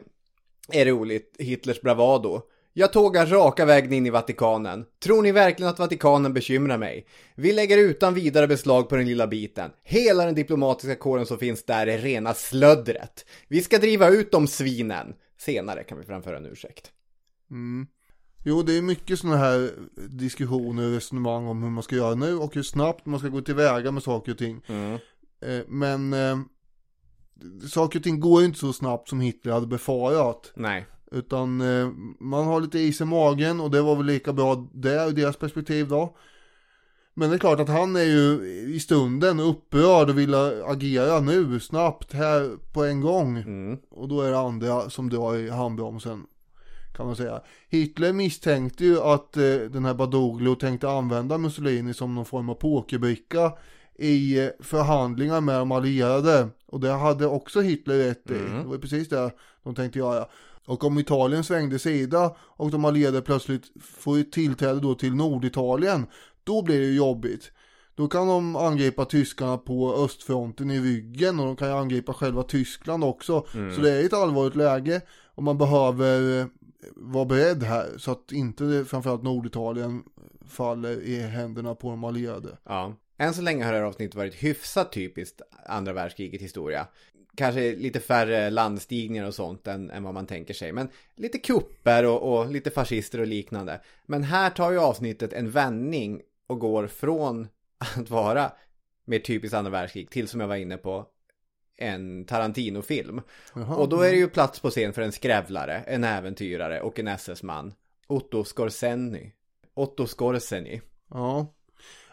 [0.73, 2.43] är roligt, Hitlers bravado.
[2.73, 4.85] Jag tågar raka vägen in i Vatikanen.
[5.03, 7.07] Tror ni verkligen att Vatikanen bekymrar mig?
[7.35, 9.71] Vi lägger utan vidare beslag på den lilla biten.
[9.83, 13.27] Hela den diplomatiska kåren som finns där är rena slöddret.
[13.49, 15.15] Vi ska driva ut de svinen.
[15.39, 16.91] Senare kan vi framföra en ursäkt.
[18.45, 19.71] Jo, det är mycket sådana här
[20.09, 23.41] diskussioner och resonemang om hur man ska göra nu och hur snabbt man ska gå
[23.41, 24.63] tillväga med saker och ting.
[25.43, 26.39] Eh, Men eh,
[27.69, 30.53] saker och ting går ju inte så snabbt som Hitler hade befarat.
[30.55, 30.87] Nej.
[31.11, 31.89] Utan eh,
[32.21, 35.37] man har lite is i magen och det var väl lika bra där ur deras
[35.37, 36.17] perspektiv då.
[37.15, 41.61] Men det är klart att han är ju i stunden upprörd och vill agera nu
[41.61, 43.37] snabbt här på en gång.
[43.37, 43.79] Mm.
[43.91, 46.27] Och då är det andra som drar i handbromsen.
[46.97, 47.41] Kan man säga.
[47.69, 52.55] Hitler misstänkte ju att eh, den här Badoglio tänkte använda Mussolini som någon form av
[52.55, 53.53] pokerbricka
[53.99, 56.49] i eh, förhandlingar med de allierade.
[56.67, 58.35] Och det hade också Hitler rätt i.
[58.35, 59.31] Det var precis det
[59.63, 60.27] de tänkte göra.
[60.71, 66.07] Och om Italien svängde sida och de allierade plötsligt får tillträde då till Norditalien.
[66.45, 67.53] Då blir det ju jobbigt.
[67.95, 72.43] Då kan de angripa tyskarna på östfronten i ryggen och de kan ju angripa själva
[72.43, 73.47] Tyskland också.
[73.53, 75.01] Så det är ett allvarligt läge
[75.35, 76.47] och man behöver eh,
[76.97, 80.03] vara beredd här så att inte framförallt Norditalien
[80.49, 82.59] faller i händerna på de allierade.
[82.65, 82.95] Ja.
[83.19, 86.87] Än så länge har det här avsnittet varit hyfsat typiskt andra världskriget historia.
[87.37, 90.73] Kanske lite färre landstigningar och sånt än, än vad man tänker sig.
[90.73, 93.81] Men lite kupper och, och lite fascister och liknande.
[94.07, 98.53] Men här tar ju avsnittet en vändning och går från att vara
[99.05, 101.07] mer typiskt andra världskrig till som jag var inne på
[101.77, 103.21] en Tarantino-film.
[103.77, 107.09] Och då är det ju plats på scen för en skrävlare, en äventyrare och en
[107.09, 107.75] SS-man.
[108.07, 109.33] Otto Skorseny.
[109.75, 110.81] Otto Skorseny.
[111.11, 111.47] Ja.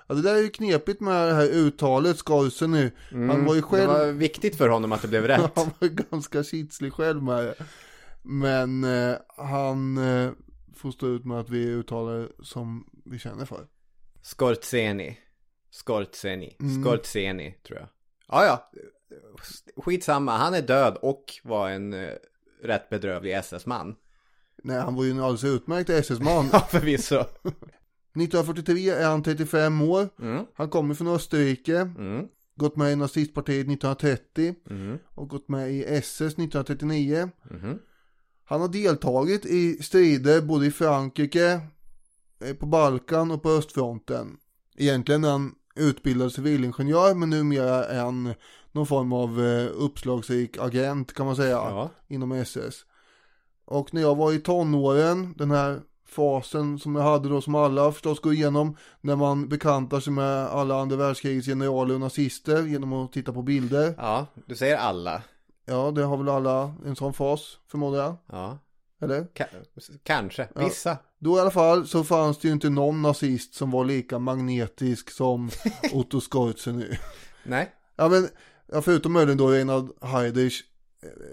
[0.08, 2.91] Ja, det där är ju knepigt med det här uttalet, Skorsen nu.
[3.10, 3.91] Han var ju själv...
[3.91, 5.52] Det var viktigt för honom att det blev rätt.
[5.56, 7.56] Han var ganska kitslig själv med det.
[8.22, 10.32] Men eh, han eh,
[10.76, 13.67] får stå ut med att vi uttalar som vi känner för.
[14.22, 15.17] Skortseni.
[15.72, 16.56] Skortseni.
[16.60, 16.84] Mm.
[16.84, 17.89] Skortseni, tror jag.
[18.28, 18.72] Ja, ja.
[19.78, 22.10] Skitsamma, han är död och var en eh,
[22.63, 23.96] rätt bedrövlig SS-man.
[24.63, 26.50] Nej, han var ju en alldeles utmärkt SS-man.
[26.54, 27.24] Ja, förvisso.
[28.21, 30.10] 1943 är han 35 år.
[30.21, 30.45] Mm.
[30.56, 31.77] Han kommer från Österrike.
[31.77, 32.25] Mm.
[32.56, 34.56] Gått med i nazistpartiet 1930.
[34.69, 34.97] Mm.
[35.15, 37.30] Och gått med i SS 1939.
[37.51, 37.80] Mhm.
[38.45, 41.62] Han har deltagit i strider både i Frankrike,
[42.45, 44.38] eh, på Balkan och på östfronten.
[44.77, 48.34] Egentligen är han utbildad civilingenjör men numera är han
[48.71, 51.91] någon form av eh, uppslagsrik agent kan man säga Ja.
[52.08, 52.75] inom SS.
[53.65, 57.91] Och när jag var i tonåren, den här fasen som jag hade då som alla
[57.91, 62.93] förstås går igenom när man bekantar sig med alla andra världskrigets generaler och nazister genom
[62.93, 63.93] att titta på bilder.
[63.98, 65.22] Ja, du säger alla.
[65.65, 68.15] Ja, det har väl alla en sån fas förmodar jag.
[68.32, 68.58] Ja.
[69.02, 69.22] Eller?
[69.22, 70.48] Ka- kanske.
[70.56, 70.98] Vissa.
[71.20, 75.12] Då i alla fall så fanns det ju inte någon nazist som var lika magnetisk
[75.12, 75.50] som
[75.93, 76.98] Otto Skorzeny.
[77.43, 77.72] Nej.
[77.96, 78.28] Ja men,
[78.72, 80.62] ja, förutom möjligen då Reinhard Heydrich.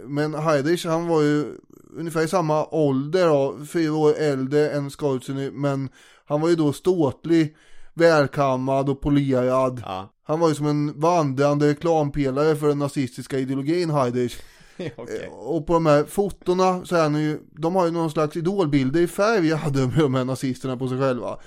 [0.07, 1.57] Men Heydrich han var ju
[1.97, 5.51] ungefär i samma ålder då, fyra år äldre än Skorzeny.
[5.51, 5.89] Men
[6.27, 7.57] han var ju då ståtlig,
[7.95, 9.83] välkammad och polerad.
[9.87, 10.11] Ja.
[10.27, 14.37] Han var ju som en vandrande reklampelare för den nazistiska ideologin Heydrich.
[14.97, 15.29] Okej.
[15.33, 19.01] Och på de här fotona så är han ju, de har ju någon slags idolbilder
[19.01, 21.39] i färg hade de, de här nazisterna på sig själva.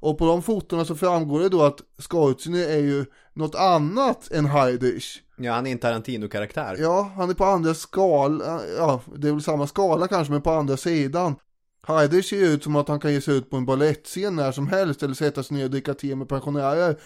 [0.00, 4.46] Och på de fotona så framgår det då att Skorzeny är ju något annat än
[4.46, 5.22] Heydrich.
[5.36, 6.76] Ja, han är en Tarantino-karaktär.
[6.80, 10.50] Ja, han är på andra skala, ja det är väl samma skala kanske men på
[10.50, 11.34] andra sidan.
[11.86, 14.68] Heydrich ser ut som att han kan ge sig ut på en ballettscen när som
[14.68, 16.98] helst eller sätta sig ner och dricka te med pensionärer.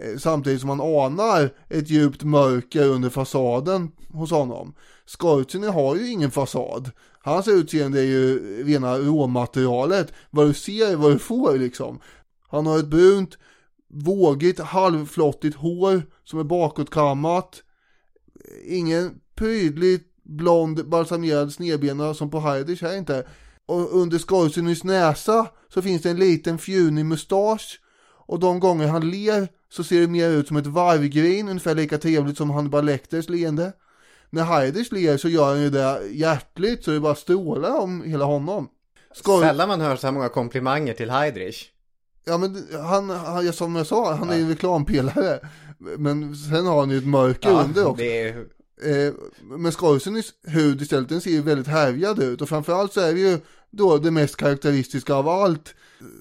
[0.00, 4.74] Eh, Samtidigt som man anar ett djupt mörker under fasaden hos honom.
[5.06, 6.90] Skorzeny har ju ingen fasad.
[7.22, 10.12] Hans utseende är ju rena råmaterialet.
[10.30, 12.00] Vad du ser är vad du får liksom.
[12.48, 13.38] Han har ett brunt,
[13.88, 17.62] vågigt, halvflottigt hår som är bakåtkammat.
[18.64, 23.26] Ingen prydligt blond balsamerad snedbena som på Heidrich här inte.
[23.66, 27.80] Och under Skorsenys näsa så finns det en liten fjunig mustasch.
[28.26, 31.98] Och de gånger han ler så ser det mer ut som ett varvgrin, ungefär lika
[31.98, 33.72] trevligt som Hannibal Lecters leende.
[34.30, 38.24] När Heidrich ler så gör han ju det hjärtligt så det bara strålar om hela
[38.24, 38.68] honom.
[39.14, 39.40] Skor...
[39.40, 41.70] Sällan man hör så här många komplimanger till Heidrich.
[42.24, 45.40] Ja men han, han, som jag sa, han är ju en reklampelare.
[45.78, 48.02] Men sen har han ju ett mörker under också.
[48.02, 48.44] det är
[48.82, 52.42] Eh, men Scorsens hud istället, den ser ju väldigt härjad ut.
[52.42, 53.38] Och framförallt så är det ju
[53.70, 55.74] då det mest karaktäristiska av allt.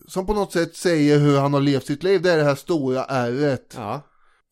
[0.08, 2.22] Som på något sätt säger hur han har levt sitt liv.
[2.22, 3.74] Det är det här stora ärret.
[3.78, 4.02] Ja.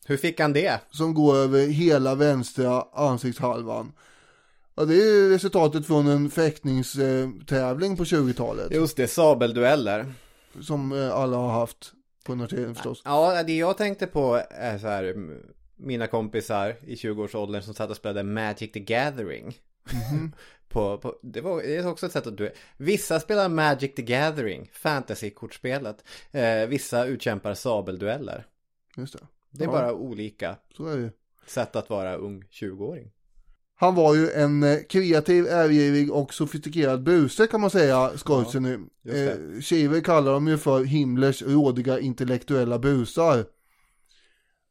[0.05, 0.79] Hur fick han det?
[0.91, 3.91] Som går över hela vänstra ansiktshalvan.
[4.75, 8.71] Ja, det är ju resultatet från en fäktningstävling på 20-talet.
[8.71, 10.13] Just det, sabeldueller.
[10.61, 13.01] Som eh, alla har haft på tiden förstås.
[13.05, 15.15] Ja, det jag tänkte på är så här,
[15.75, 19.57] mina kompisar i 20-årsåldern som satt och spelade Magic the Gathering.
[20.69, 22.51] på, på, det, var, det är också ett sätt att du...
[22.77, 26.03] Vissa spelar Magic the Gathering, fantasy-kortspelet.
[26.31, 28.45] Eh, vissa utkämpar sabeldueller.
[28.97, 29.27] Just det.
[29.51, 29.71] Det är Ja.
[29.71, 31.11] bara olika Så är det
[31.45, 33.11] sätt att vara ung 20-åring.
[33.81, 38.79] Han var ju en eh, kreativ, ärgivig och sofistikerad buse kan man säga, Scorsese nu.
[39.03, 39.31] det.
[39.31, 43.45] Eh, Shiver kallar dem ju för Himmlers rådiga intellektuella busar.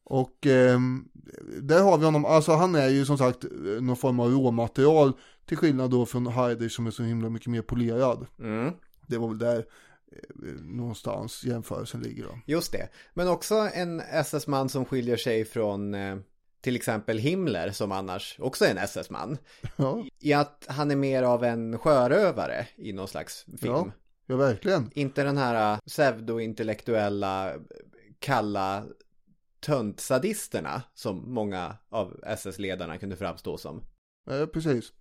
[0.04, 1.04] Och ehm,
[1.62, 3.50] där har vi honom, alltså han är ju som sagt eh,
[3.82, 5.12] någon form av råmaterial
[5.46, 8.26] till skillnad då från Heidrich som är så himla mycket mer polerad.
[8.38, 8.72] Mm.
[9.06, 12.38] Det var väl där eh, någonstans jämförelsen ligger då.
[12.46, 12.88] Just det.
[13.14, 16.16] Men också en SS-man som skiljer sig från eh,
[16.60, 19.38] till exempel Himmler som annars också är en SS-man.
[19.76, 23.72] Ja, I att han är mer av en sjörövare i någon slags film.
[23.72, 23.90] ja,
[24.26, 24.90] ja verkligen.
[24.94, 27.52] Inte den här eh, pseudointellektuella,
[28.18, 28.84] kalla
[29.60, 33.82] töntsadisterna som många av SS-ledarna kunde framstå som.
[34.30, 34.92] Ja, precis.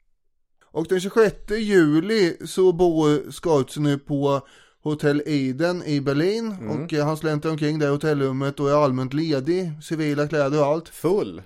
[0.72, 4.48] Och den 26 juli så bor Scorsese nu på
[4.84, 6.56] Hotell Eden i Berlin.
[6.70, 9.72] Och eh, han släntar omkring i hotellrummet och är allmänt ledig.
[9.84, 10.90] Civila kläder och allt.
[10.90, 11.42] Full.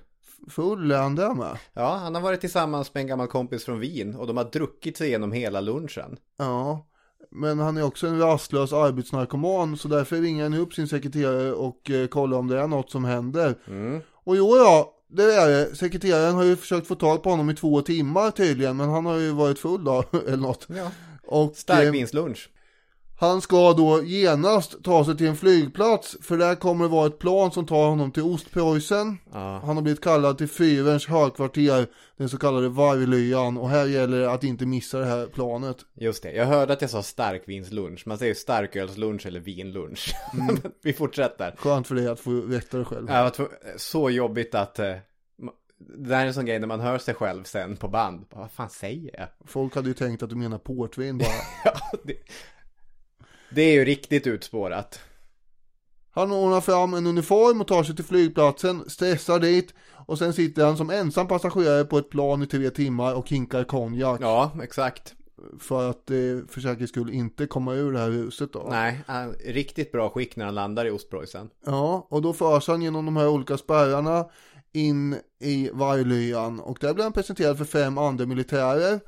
[0.49, 1.57] Full är han där med.
[1.73, 4.97] Ja, han har varit tillsammans med en gammal kompis från Wien och de har druckit
[4.97, 6.17] sig igenom hela lunchen.
[6.37, 6.87] Ja.
[7.31, 11.89] Men han är också en rastlös arbetsnarkoman så därför ringer han upp sin sekreterare och
[11.89, 13.55] eh, kollar om det är något som händer.
[14.13, 15.75] Och jo ja, det är det.
[15.75, 19.17] Sekreteraren har ju försökt få tag på honom i två timmar tydligen men han har
[19.17, 20.67] ju varit full då eller något.
[20.69, 20.91] Ja.
[21.27, 22.49] Och, Stark eh, vinslunch.
[23.19, 27.19] Han ska då genast ta sig till en flygplats för där kommer det vara ett
[27.19, 29.17] plan som tar honom till Ostpreussen.
[29.33, 29.61] Ja.
[29.65, 34.31] Han har blivit kallad till Fyrens högkvarter, den så kallade Varglyan och här gäller det
[34.31, 35.77] att inte missa det här planet.
[35.93, 38.03] Just det, jag hörde att jag sa starkvinslunch.
[38.07, 40.13] Man säger starkölslunch eller vinlunch.
[40.83, 41.55] Vi fortsätter.
[41.57, 43.07] Skönt för dig att få veta det själv.
[43.31, 44.79] Tv- så jobbigt att...
[44.79, 44.95] eh,
[45.97, 48.25] det här är en sån grej när man hör sig själv sen på band.
[48.33, 49.27] Vad fan säger jag?
[49.45, 51.27] Folk hade ju tänkt att du menar portvin bara.
[51.65, 51.73] Ja,
[52.03, 52.13] det,
[53.55, 54.99] det är ju riktigt utspårat.
[56.11, 59.73] Han ordnar fram en uniform och tar sig till flygplatsen, stressar dit
[60.05, 63.63] och sen sitter han som ensam passagerare på ett plan i tre timmar och hinkar
[63.63, 65.15] konjak Ja, exakt.
[65.59, 66.15] för att eh,
[66.49, 68.67] för säkerhets skull inte komma ur det här huset då.
[68.69, 71.49] Nej, han, riktigt bra skick när han landar i Ostpreussen.
[71.65, 74.25] Ja, och då förs han genom de här olika spärrarna
[74.73, 78.99] in i varglyan och där blir han presenterad för fem andra militärer.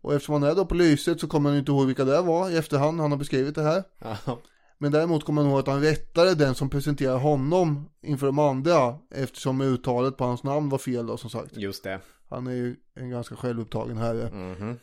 [0.00, 2.50] Och eftersom han är då på lyset så kommer han inte ihåg vilka det var
[2.50, 3.82] i efterhand, han har beskrivit det här.
[3.98, 4.38] Ja,
[4.78, 8.94] Men däremot kommer han ihåg att han rättade den som presenterar honom inför de andra
[9.14, 11.56] eftersom uttalet på hans namn var fel då som sagt.
[11.56, 12.00] just det.
[12.30, 14.30] Han är ju en ganska självupptagen herre.
[14.30, 14.76] Mhm.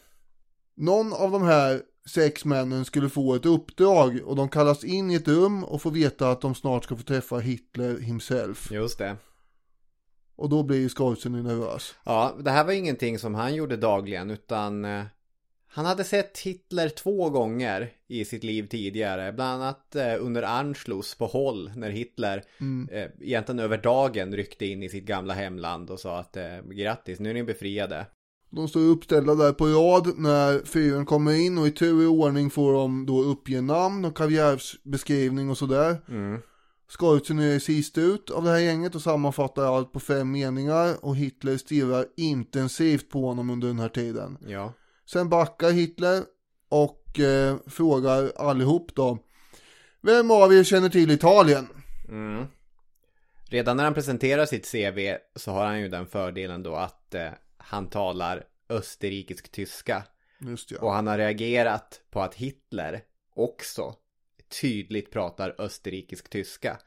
[0.76, 5.16] Någon av de här sex männen skulle få ett uppdrag och de kallas in i
[5.16, 8.72] ett rum och får veta att de snart ska få träffa Hitler himself.
[8.72, 9.16] Just det.
[10.36, 11.96] Och då blir Scorsese nervös.
[12.06, 15.04] Ja, det här var ingenting som han gjorde dagligen utan eh,
[15.76, 19.34] han hade sett Hitler två gånger i sitt liv tidigare.
[19.34, 22.44] Bland annat eh, under Anschluss på håll när Hitler
[22.92, 27.20] eh, egentligen över dagen ryckte in i sitt gamla hemland och sa att eh, grattis,
[27.20, 28.06] nu är ni befriade.
[28.50, 32.50] De står uppställda där på rad när fyren kommer in och i tur i ordning
[32.50, 35.98] får de då uppge namn och karriärsbeskrivning och sådär.
[36.10, 36.42] Mm.
[36.98, 41.16] Scorsese är sist ut av det här gänget och sammanfattar allt på fem meningar och
[41.16, 44.38] Hitler stirrar intensivt på honom under den här tiden.
[44.48, 44.74] Ja.
[45.06, 46.24] Sen backar Hitler
[46.70, 49.18] och eh, frågar allihop då.
[50.02, 51.68] Vem av er känner till Italien?
[52.10, 52.46] Mm.
[53.50, 57.30] Redan när han presenterar sitt CV så har han ju den fördelen då att eh,
[57.58, 60.04] han talar österrikisk tyska.
[60.70, 60.78] Ja.
[60.82, 63.02] Och han har reagerat på att Hitler
[63.36, 63.96] också
[64.62, 66.78] tydligt pratar österrikisk tyska.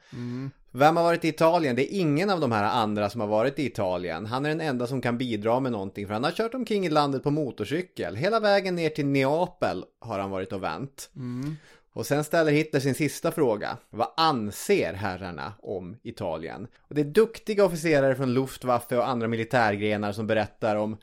[0.71, 1.75] Vem har varit i Italien?
[1.75, 4.25] Det är ingen av de här andra som har varit i Italien.
[4.25, 6.89] Han är den enda som kan bidra med någonting för han har kört omkring i
[6.89, 8.15] landet på motorcykel.
[8.15, 11.09] Hela vägen ner till Neapel har han varit och vänt.
[11.93, 13.77] Och sen ställer Hitler sin sista fråga.
[13.89, 16.67] Vad anser herrarna om Italien?
[16.77, 20.97] Och det är duktiga officerare från Luftwaffe och andra militärgrenar som berättar om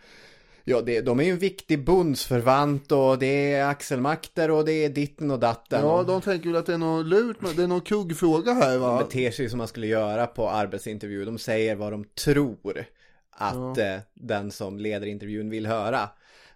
[0.66, 4.88] Ja, det, de är ju en viktig bundsförvant och det är axelmakter och det är
[4.88, 5.80] ditten och datten.
[5.80, 8.72] Ja, de tänker väl att det är något lurt, men det är någon kuggfråga här
[8.72, 8.98] de va?
[8.98, 11.24] beter sig som man skulle göra på arbetsintervju.
[11.24, 12.86] De säger vad de tror
[13.30, 16.08] att eh, den som leder intervjun vill höra.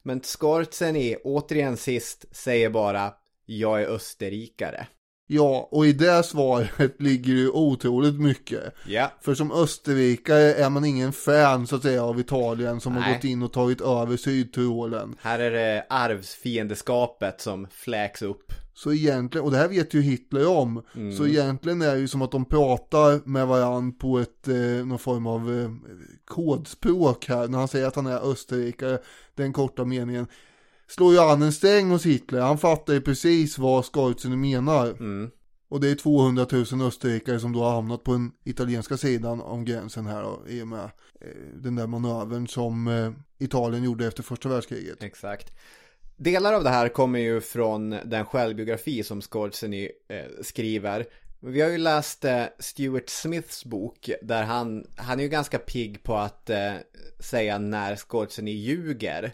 [0.02, 3.14] Men Skortseny, återigen sist, säger bara
[3.46, 4.86] jag är österrikare.
[5.30, 8.74] Ja, och i det svaret ligger ju otroligt mycket.
[8.86, 9.12] Ja.
[9.20, 13.14] För som österrikare är man ingen fan så att säga av Italien som har Nej.
[13.14, 15.14] gått in och tagit över Sydtyrolen.
[15.20, 18.52] Här är det arvsfiendeskapet som fläks upp.
[18.74, 21.16] Så egentligen, och det här vet ju Hitler om, Mm.
[21.16, 24.98] så egentligen är det ju som att de pratar med varandra på ett, eh, någon
[24.98, 25.70] form av eh,
[26.24, 28.98] kodspråk här, när han säger att han är österrikare,
[29.34, 30.26] den korta meningen.
[30.88, 34.86] Slår ju an en sträng hos Hitler, han fattar ju precis vad Skorzen menar.
[34.86, 35.30] Mm.
[35.70, 39.64] Och det är 200 000 österrikare som då har hamnat på den italienska sidan om
[39.64, 40.84] gränsen här då, i och med
[41.20, 45.02] eh, den där manövern som eh, Italien gjorde efter första världskriget.
[45.02, 45.52] Exakt.
[46.16, 51.06] Delar av det här kommer ju från den självbiografi som Scorsese eh, skriver.
[51.40, 56.02] Vi har ju läst eh, Stuart Smiths bok där han, han är ju ganska pigg
[56.02, 56.74] på att eh,
[57.18, 59.32] säga när Scorsese ljuger,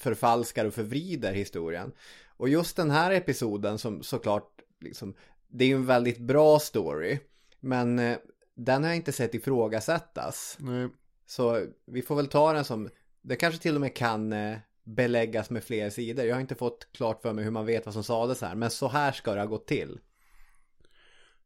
[0.00, 1.92] förfalskar och förvrider historien.
[2.36, 5.14] Och just den här episoden som såklart, liksom,
[5.48, 7.18] det är ju en väldigt bra story,
[7.60, 8.18] men eh,
[8.54, 10.56] den har jag inte sett ifrågasättas.
[10.60, 10.88] Nej.
[11.26, 12.90] Så vi får väl ta den som,
[13.22, 16.26] det kanske till och med kan eh, beläggas med fler sidor.
[16.26, 18.70] Jag har inte fått klart för mig hur man vet vad som sades här, men
[18.70, 19.98] så här ska det ha gått till.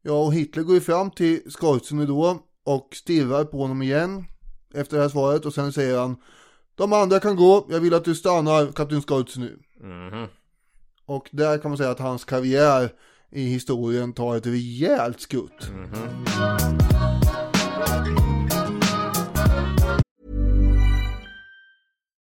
[0.08, 4.24] Ja, och Hitler går ju fram till Skorzen då och stirrar på honom igen
[4.74, 6.16] efter det här svaret och sen säger han
[6.74, 9.58] De andra kan gå, jag vill att du stannar kapten Skorzen nu.
[11.06, 12.92] Och där kan man säga att hans karriär
[13.30, 15.70] i historien tar ett rejält skutt.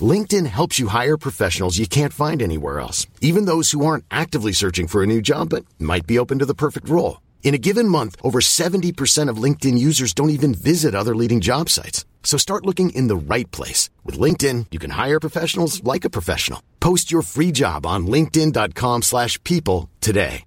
[0.00, 4.52] LinkedIn helps you hire professionals you can't find anywhere else, even those who aren't actively
[4.52, 7.20] searching for a new job but might be open to the perfect role.
[7.42, 11.68] In a given month, over 70% of LinkedIn users don't even visit other leading job
[11.68, 12.04] sites.
[12.22, 13.90] So start looking in the right place.
[14.04, 16.62] With LinkedIn, you can hire professionals like a professional.
[16.78, 20.44] Post your free job on linkedin.com slash people today.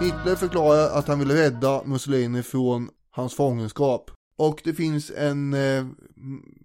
[0.00, 4.10] Hitler förklarar att han vill rädda Mussolini från hans fångenskap.
[4.36, 5.86] Och det finns en, eh,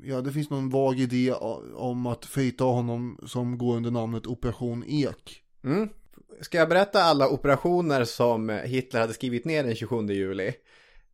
[0.03, 1.33] ja det finns någon vag idé
[1.75, 5.41] om att frita honom som går under namnet Operation Ek.
[5.63, 5.89] Mm.
[6.41, 10.53] Ska jag berätta alla operationer som Hitler hade skrivit ner den 27 juli?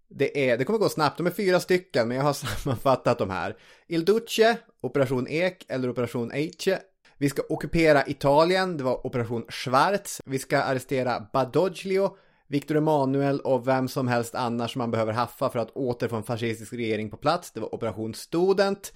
[0.09, 3.29] Det, är, det kommer gå snabbt, de är fyra stycken, men jag har sammanfattat de
[3.29, 3.57] här.
[3.87, 6.79] Il Duce, Operation Ek eller Operation Eiche.
[7.17, 10.21] Vi ska ockupera Italien, det var Operation Schwarz.
[10.25, 12.17] Vi ska arrestera Badoglio,
[12.51, 16.15] Victor Emanuel och vem som helst annars som man behöver haffa för att åter få
[16.15, 17.51] en fascistisk regering på plats.
[17.51, 18.93] Det var Operation Student.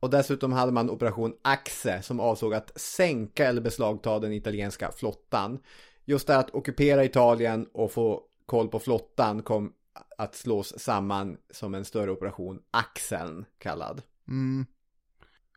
[0.00, 5.58] Och dessutom hade man Operation Axe som avsåg att sänka eller beslagta den italienska flottan.
[6.04, 9.72] Just det här att ockupera Italien och få koll på flottan kom
[10.18, 14.02] att slås samman som en större operation, Axeln kallad.
[14.28, 14.66] Mm.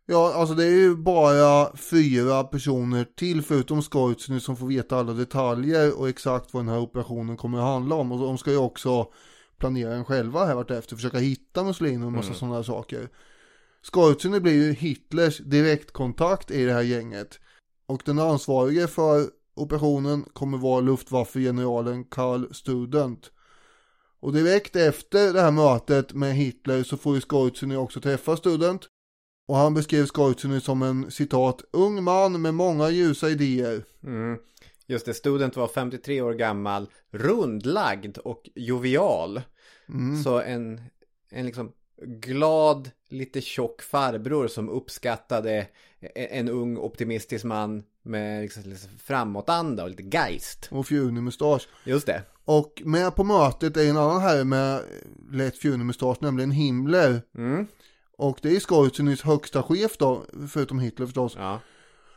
[0.07, 5.13] Ja, alltså det är ju bara fyra personer till förutom Skorzen som får veta alla
[5.13, 8.11] detaljer och exakt vad den här operationen kommer att handla om.
[8.11, 9.11] Och de ska ju också
[9.57, 13.09] planera den själva här vartefter, försöka hitta Mussolini och en massa sådana här saker.
[13.81, 17.39] Skorzen blir ju Hitlers direktkontakt i det här gänget.
[17.85, 23.31] Och den ansvarige för operationen kommer vara Luftwaffe-generalen Karl Student.
[24.19, 28.89] Och direkt efter det här mötet med Hitler så får ju Skorzen också träffa Student.
[29.45, 33.83] Och han beskrev Skorzen som en citat ung man med många ljusa idéer.
[34.03, 34.37] Mm.
[34.87, 39.41] Just det, Student var 53 år gammal, rundlagd och jovial.
[40.23, 40.81] Så en,
[41.31, 41.71] en liksom
[42.01, 45.67] glad, lite tjock farbror som uppskattade
[46.15, 50.67] en ung optimistisk man med liksom framåtanda och lite geist.
[50.71, 51.67] Och fjunig mustasch.
[51.83, 52.23] Just det.
[52.45, 54.81] Och med på mötet är en annan herre med
[55.31, 57.21] lätt fjunig mustasch, nämligen Himmler.
[57.37, 57.67] Mm.
[58.17, 61.33] Och det är Skorzenys högsta chef då, förutom Hitler förstås.
[61.37, 61.59] Ja.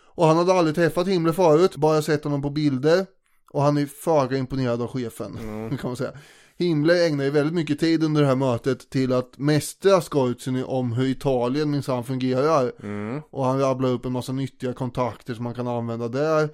[0.07, 3.07] Och han hade aldrig träffat Himmler förut, bara sett honom på bilder.
[3.51, 5.36] Och han är föga imponerad av chefen,
[5.80, 6.12] kan man säga.
[6.57, 10.92] Himmler ägnar ju väldigt mycket tid under det här mötet till att mästra Skorzenny om
[10.92, 12.72] hur Italien minsann fungerar.
[13.30, 16.49] Och han rabblar upp en massa nyttiga kontakter som man kan använda där.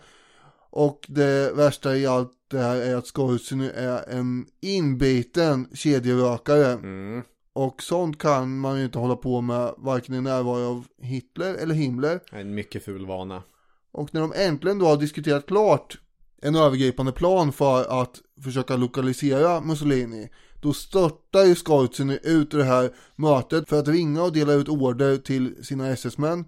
[0.70, 6.78] Och det värsta i allt det här är att Skorzenny är en inbiten kedjerökare.
[7.54, 11.74] Och sånt kan man ju inte hålla på med varken i närvaro av Hitler eller
[11.74, 12.20] Himmler.
[12.32, 13.42] En mycket ful vana.
[13.92, 15.98] Och när de äntligen då har diskuterat klart
[16.42, 20.28] en övergripande plan för att försöka lokalisera Mussolini.
[20.60, 24.68] Då störtar ju Skorzenny ut ur det här mötet för att ringa och dela ut
[24.68, 26.44] order till sina SS-män.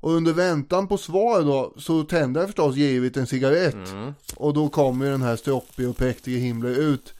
[0.00, 3.94] Och under väntan på svar då så tänder han förstås givet en cigarett.
[4.36, 7.14] Och då kommer ju den här stroppige och präktige Himmler ut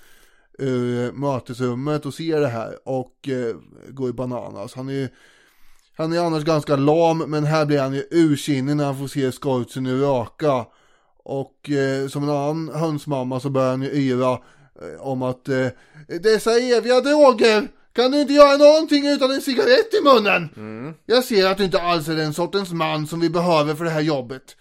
[0.59, 3.57] ur mötesrummet och ser det här och eh,
[3.89, 4.75] går i bananas.
[4.75, 5.09] Han är
[5.97, 9.33] han är annars ganska lam men här blir han ju ursinnig när han får se
[9.33, 10.67] Skorzenny röka.
[11.25, 15.67] Och eh, som en annan hönsmamma så börjar han ju yra eh, om att eh,
[16.23, 20.49] dessa eviga droger, kan du inte göra någonting utan en cigarett i munnen?
[21.07, 23.91] Jag ser att du inte alls är den sortens man som vi behöver för det
[23.91, 24.57] här jobbet.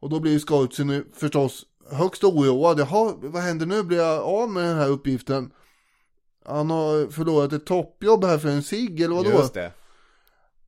[0.00, 2.80] Och då blir Skorzenny förstås högst oroad.
[2.80, 3.82] Jaha, vad händer nu?
[3.82, 5.52] Blir jag av med den här uppgiften?
[6.44, 9.30] Han har förlorat ett toppjobb här för en cigg eller vadå?
[9.30, 9.72] Just det.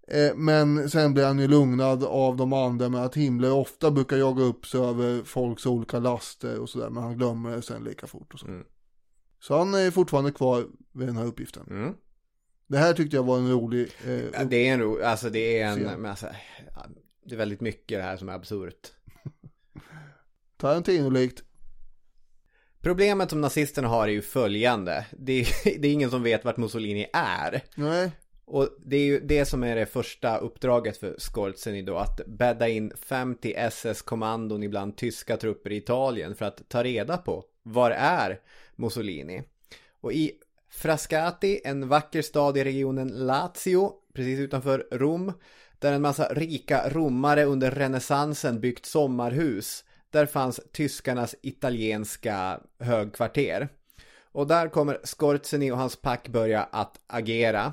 [0.09, 4.17] Eh, Men sen blir han ju lugnad av de andra med att Himmler ofta brukar
[4.17, 6.91] jaga upp sig över folks olika laster och sådär.
[6.91, 8.47] Men han glömmer det sen lika fort och så.
[8.47, 8.65] Mm.
[9.41, 11.67] Så han är fortfarande kvar vid den här uppgiften.
[11.71, 11.95] Mm.
[12.67, 13.93] Det här tyckte jag var en rolig...
[14.05, 16.27] Eh, det är en ro, alltså det är en, men alltså,
[17.25, 18.93] det är väldigt mycket det här som är absurt.
[20.59, 21.43] Tarantino-likt.
[22.81, 25.07] Problemet som nazisterna har är ju följande.
[25.13, 25.49] Det är,
[25.79, 27.63] det är ingen som vet vart Mussolini är.
[27.75, 28.11] Nej,
[28.45, 32.69] Och det är ju det som är det första uppdraget för Skorzenny då, att bädda
[32.69, 38.41] in 50 SS-kommandon ibland tyska trupper i Italien för att ta reda på var är
[38.77, 39.43] Mussolini.
[40.01, 40.33] Och i
[40.71, 45.33] Frascati, en vacker stad i regionen Lazio, precis utanför Rom,
[45.79, 53.69] där en massa rika romare under renässansen byggt sommarhus, där fanns tyskarnas italienska högkvarter.
[54.33, 57.73] Och där kommer Skorzenny och hans pack börja att agera.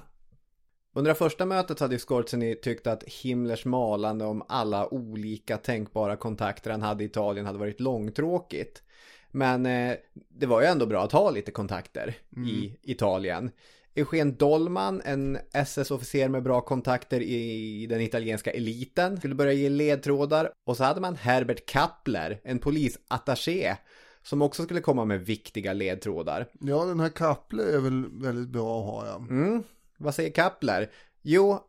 [0.94, 6.72] Under det första mötet hade Skorzenny tyckt att Himmlers malande om alla olika tänkbara kontakter
[6.72, 8.84] han hade i Italien hade varit långtråkigt.
[9.32, 9.96] Men eh,
[10.30, 12.18] det var ju ändå bra att ha lite kontakter
[12.48, 13.52] i Italien.
[13.98, 20.52] Eugen Dollman, en SS-officer med bra kontakter i den italienska eliten, skulle börja ge ledtrådar.
[20.66, 23.76] Och så hade man Herbert Kappler, en polisattaché,
[24.22, 26.48] som också skulle komma med viktiga ledtrådar.
[26.60, 29.16] ja den här Kappler är väl väldigt bra att ha ja.
[29.16, 29.64] Mm.
[29.98, 30.92] Vad säger Kappler?
[31.22, 31.60] Jo,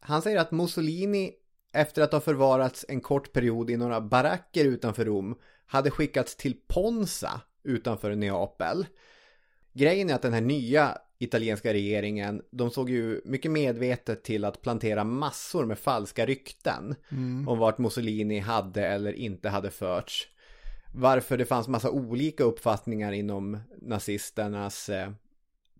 [0.00, 1.32] han säger att Mussolini
[1.72, 5.34] efter att ha förvarats en kort period i några baracker utanför Rom
[5.66, 8.86] hade skickats till Ponza utanför Neapel.
[9.72, 14.62] Grejen är att den här nya italienska regeringen, de såg ju mycket medvetet till att
[14.62, 16.94] plantera massor med falska rykten
[17.48, 20.28] om vart Mussolini hade eller inte hade förts.
[20.94, 25.10] Varför det fanns massa olika uppfattningar inom nazisternas eh,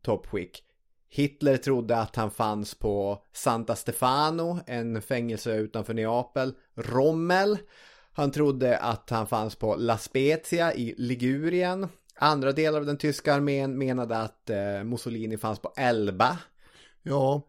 [0.03, 0.65] toppskick.
[1.09, 6.55] Hitler trodde att han fanns på Santa Stefano, en fängelse utanför Neapel.
[6.75, 7.59] Rommel,
[8.13, 11.89] han trodde att han fanns på La Spezia i Ligurien.
[12.17, 16.39] Andra delar av den tyska armén menade att eh, Mussolini fanns på Elba.
[17.03, 17.43] Ja,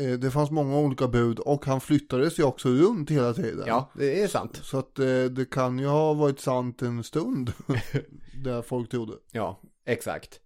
[0.00, 3.64] eh, det fanns många olika bud och han flyttades ju också runt hela tiden.
[3.66, 4.60] Ja, det är sant.
[4.62, 7.52] Så att eh, det kan ju ha varit sant en stund.
[8.44, 9.12] där folk trodde.
[9.32, 10.40] Ja, exakt.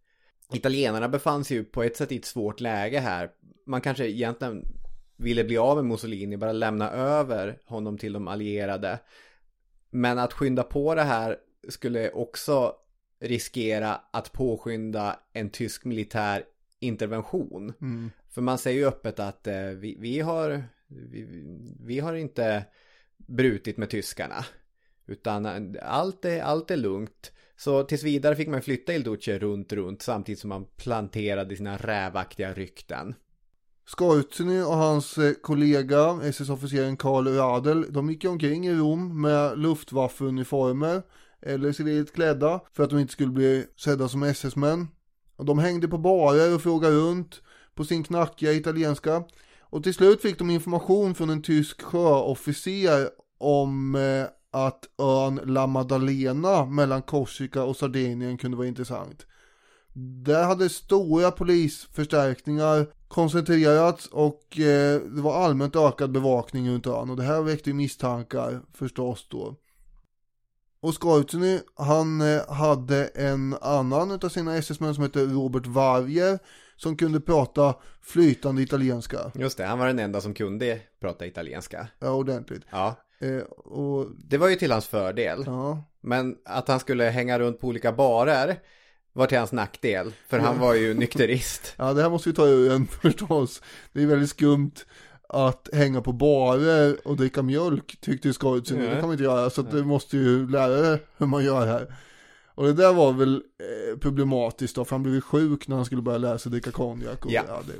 [0.52, 3.30] Italienarna befann sig ju på ett sätt i ett svårt läge här.
[3.66, 4.64] Man kanske egentligen
[5.16, 8.98] ville bli av med Mussolini, bara lämna över honom till de allierade.
[9.90, 11.36] Men att skynda på det här
[11.68, 12.74] skulle också
[13.20, 16.44] riskera att påskynda en tysk militär
[16.80, 17.72] intervention.
[18.30, 21.26] För man säger ju öppet att eh, vi, vi, har, vi,
[21.80, 22.64] vi har inte
[23.16, 24.44] brutit med tyskarna.
[25.06, 27.32] Utan eh, allt är, allt är lugnt.
[27.56, 31.76] Så tills vidare fick man flytta Il Duce runt, runt samtidigt som man planterade sina
[31.76, 33.14] rävaktiga rykten.
[33.86, 41.02] Skorzenny och hans eh, kollega, SS-officeren Karl Radel, de gick omkring i Rom med luftwaffeuniformer
[41.43, 44.89] eller civilt klädda för att de inte skulle bli sedda som SS-män.
[45.36, 47.43] Och de hängde på barer och frågade runt
[47.74, 49.24] på sin knackiga italienska.
[49.61, 53.09] Och till slut fick de information från en tysk sjöofficer
[53.39, 59.26] om eh, att ön La Maddalena mellan Korsika och Sardinien kunde vara intressant.
[60.24, 67.16] Där hade stora polisförstärkningar koncentrerats och eh, det var allmänt ökad bevakning runt ön och
[67.16, 69.57] det här väckte misstankar förstås då.
[70.81, 76.39] Och Skortsny, han eh, hade en annan utav sina SS-män som hette Robert Varger
[76.76, 79.18] som kunde prata flytande italienska.
[79.35, 81.89] Just det, han var den enda som kunde prata italienska.
[81.99, 82.62] Ja, ordentligt.
[82.70, 82.97] Ja.
[83.20, 85.43] Eh, och, Det var ju till hans fördel.
[85.47, 88.59] ja, Men att han skulle hänga runt på olika barer
[89.12, 90.12] var till hans nackdel.
[90.29, 91.74] För han var ju nykterist.
[91.79, 93.62] ja, det här måste vi ta ur en förstås.
[93.93, 94.74] Det är väldigt skumt
[95.29, 98.85] att hänga på barer och dricka mjölk tyckte Skortsny.
[98.85, 98.91] Ja.
[98.91, 101.66] Det kan man inte göra, så att du måste ju lära dig hur man gör
[101.66, 101.95] här.
[102.55, 105.85] Och det där var väl eh, problematiskt då, för han blev ju sjuk när han
[105.85, 107.24] skulle börja sig dricka konjak.
[107.24, 107.43] Och, Ja.
[107.49, 107.72] Ja, det,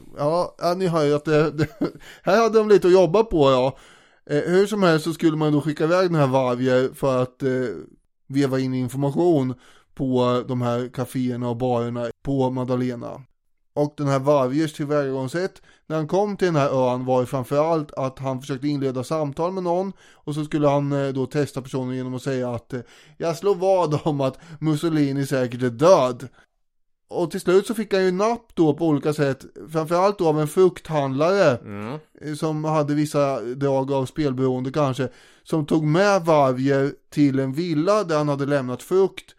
[0.59, 1.69] ja, ni hör ju att det, det,
[2.23, 3.77] här hade de lite att jobba på ja.
[4.31, 7.43] Eh, hur som helst så skulle man då skicka iväg den här Varvier för att
[7.43, 7.51] eh,
[8.27, 9.55] veva in information
[9.95, 13.23] på de här kaféerna och barerna på Madalena.
[13.79, 17.93] Och den här Varviers tillvägagångssätt när han kom till den här ön var ju framförallt
[17.93, 21.97] att han försökte inleda samtal med någon och så skulle han eh, då testa personen
[21.97, 22.81] genom att säga att eh,
[23.17, 26.29] jag slår vad om att Mussolini säkert är död.
[27.09, 30.41] Och till slut så fick han ju napp då på olika sätt, framförallt då av
[30.41, 31.99] en frukthandlare Mm.
[32.21, 35.09] eh, som hade vissa drag av spelberoende kanske,
[35.43, 39.35] som tog med Varvier till en villa där han hade lämnat frukt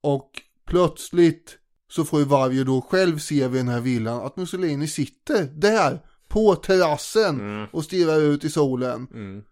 [0.00, 0.30] och
[0.66, 1.58] plötsligt
[1.88, 6.00] så får ju Varvier då själv se vid den här villan att Mussolini sitter där
[6.28, 9.06] på terrassen och stirrar ut i solen.
[9.14, 9.44] Mm.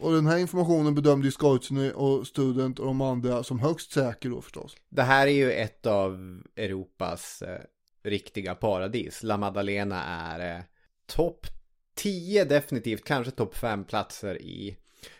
[0.00, 4.30] Och den här informationen bedömde ju Skortsny och Student och de andra som högst säker
[4.30, 4.76] då förstås.
[4.88, 7.60] Det här är ju ett av Europas eh,
[8.04, 9.22] riktiga paradis.
[9.22, 10.62] La Maddalena är eh,
[11.06, 11.46] topp
[11.94, 14.76] 10 definitivt, kanske topp 5 platser i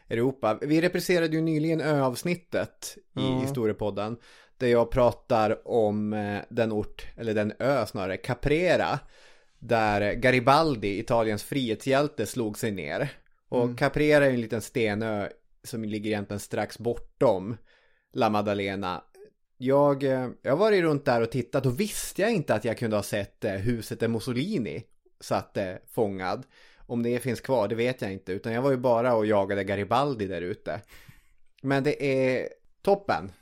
[0.09, 0.59] Europa.
[0.63, 3.41] Vi repriserade ju nyligen ö-avsnittet i Ja.
[3.41, 4.17] historiepodden.
[4.59, 8.99] Där jag pratar om eh, den ort, eller den ö snarare, Caprera.
[9.59, 13.11] Där Garibaldi, Italiens frihetshjälte, slog sig ner.
[13.49, 15.29] Och Caprera är en liten stenö
[15.65, 17.57] som ligger egentligen strax bortom
[18.13, 19.03] La Maddalena.
[19.57, 22.79] Jag, eh, jag har varit runt där och tittat och visste jag inte att jag
[22.79, 24.83] kunde ha sett eh, huset där Mussolini
[25.21, 25.59] satt
[25.95, 26.47] fångad.
[26.87, 28.33] Om det finns kvar, det vet jag inte.
[28.33, 30.81] Utan jag var ju bara och jagade Garibaldi där ute.
[31.63, 32.49] Men det är
[32.83, 33.33] toppen.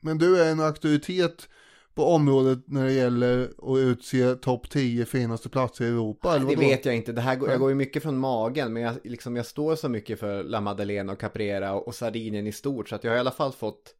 [0.00, 1.48] Men du är en auktoritet
[1.94, 6.56] på området när det gäller att utse topp 10 finaste platser i Europa eller Det
[6.56, 7.12] vet jag inte.
[7.12, 8.72] Det här, går- jag går ju mycket från magen.
[8.72, 12.46] Men jag, liksom, jag står så mycket för La Maddalena och Caprera och, och Sardinien
[12.46, 12.88] i stort.
[12.88, 13.94] Så att jag har i alla fall fått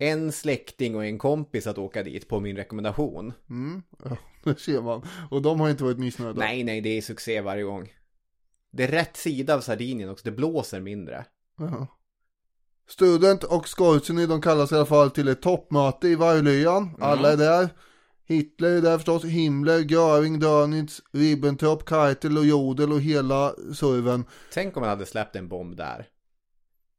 [0.00, 3.32] en släkting och en kompis att åka dit på min rekommendation.
[3.50, 5.02] Mm, ja, det ser man.
[5.30, 6.38] Och de har inte varit missnöjda.
[6.40, 7.92] Nej, nej, det är succé varje gång.
[8.70, 10.24] Det är rätt sida av Sardinien också.
[10.24, 11.24] Det blåser mindre.
[11.58, 11.86] Ja.
[12.88, 16.96] Student och Skortsny de kallas i alla fall till ett toppmöte i Varglyan.
[17.00, 17.68] Alla är där.
[18.28, 24.24] Hitler är där förstås, Himmler, Göring, Dönitz, Ribbentrop, Keitel och Jodel och hela surven.
[24.52, 26.06] Tänk om man hade släppt en bomb där.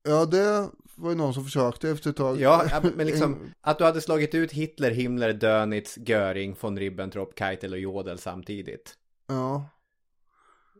[0.04, 2.40] Ja, det var ju någon som försökte efter ett tag.
[2.40, 7.40] Ja, ja, men liksom att du hade slagit ut Hitler, Himmler, Dönitz, Göring, von Ribbentrop,
[7.40, 8.94] Keitel och Jodel samtidigt.
[9.28, 9.70] Ja.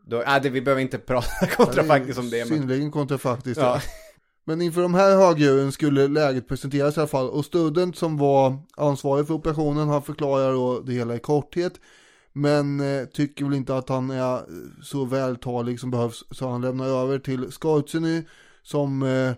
[0.06, 2.48] Då, äh, det, vi behöver inte prata kontrafaktiskt om det.
[2.48, 2.58] Men...
[2.58, 3.60] Synnerligen kontrafaktiskt.
[3.60, 3.80] Ja.
[4.44, 7.28] Men inför de här högdjuren skulle läget presenteras i alla fall.
[7.28, 11.80] Och Student som var ansvarig för operationen, han förklarar då det hela i korthet.
[12.32, 14.40] Men eh, tycker väl inte att han är
[14.82, 16.24] så vältalig som behövs.
[16.30, 18.22] Så han lämnar över till Skortsny
[18.62, 19.32] som eh,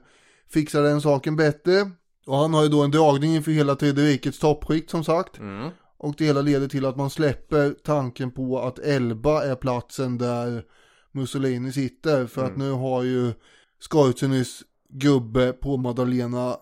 [0.51, 1.91] fixar den saken bättre.
[2.27, 5.39] Och han har ju då en dragning inför hela tredje rikets toppskikt som sagt.
[5.39, 5.71] Mm.
[5.99, 10.65] Och det hela leder till att man släpper tanken på att Elba är platsen där
[11.13, 12.27] Mussolini sitter.
[12.27, 13.33] För att nu har ju
[13.81, 16.57] Skorzenys gubbe på Madalena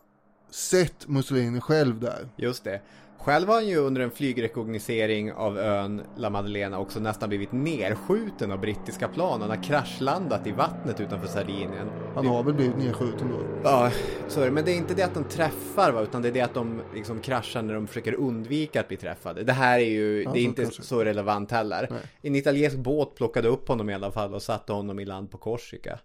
[0.50, 2.28] sett Mussolini själv där.
[2.36, 2.80] Just det.
[3.18, 8.52] Själv har han ju under en flygrekognosering av ön La Maddalena också nästan blivit nerskjuten
[8.52, 9.40] av brittiska plan.
[9.40, 11.90] Han har kraschlandat i vattnet utanför Sardinien.
[12.14, 13.60] Han har väl blivit nedskjuten då.
[13.64, 13.90] Ja,
[14.28, 14.50] så är det.
[14.50, 16.00] Men det är inte det att de träffar, va?
[16.02, 19.42] utan det är det att de liksom kraschar när de försöker undvika att bli träffade.
[19.44, 20.82] Det här är ju, Ja, det är så inte kanske.
[20.82, 21.86] så relevant heller.
[21.90, 22.00] Nej.
[22.22, 25.38] En italiensk båt plockade upp honom i alla fall och satte honom i land på
[25.38, 25.98] Korsika.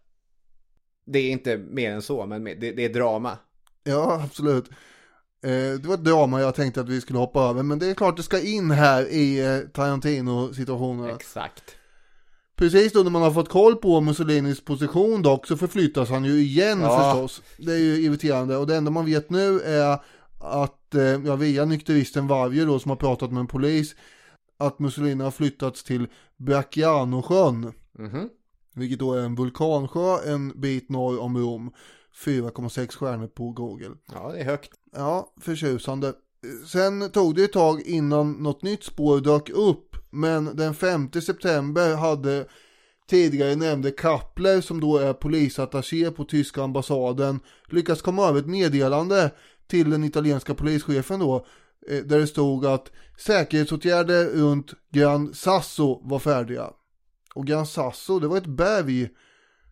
[1.06, 3.38] Det är inte mer än så, men det, det är drama.
[3.84, 4.70] Ja, absolut.
[5.44, 7.64] Eh, det var ett drama jag tänkte att vi skulle hoppa över.
[7.64, 11.16] Men det är klart det ska in här i eh, Tarantino-situationerna.
[11.16, 11.64] Exakt.
[12.58, 16.32] Precis då när man har fått koll på Mussolinis position dock så förflyttas han ju
[16.32, 17.14] igen Ja.
[17.14, 17.42] förstås.
[17.58, 20.00] Det är ju irriterande och det enda man vet nu är
[20.40, 23.96] att, eh, ja via nykteristen Varje då som har pratat med en polis,
[24.58, 27.74] att Mussolini har flyttats till Braccianosjön.
[28.00, 28.30] Mhm.
[28.76, 31.72] Vilket då är en vulkansjö en bit norr om Rom.
[32.26, 33.92] 4,6 stjärnor på Google.
[34.14, 34.72] Ja, det är högt.
[34.96, 36.14] Ja, förtjusande.
[36.68, 39.96] Sen tog det ett tag innan något nytt spår dök upp.
[40.10, 42.48] Men den 5 september hade
[43.10, 49.32] tidigare nämnde Kappler som då är polisattaché på tyska ambassaden lyckats komma över ett meddelande
[49.68, 51.46] till den italienska polischefen då.
[51.90, 56.70] eh, Där det stod att säkerhetsåtgärder runt Gran Sasso var färdiga.
[57.36, 59.10] Och Gran Sasso det var ett berg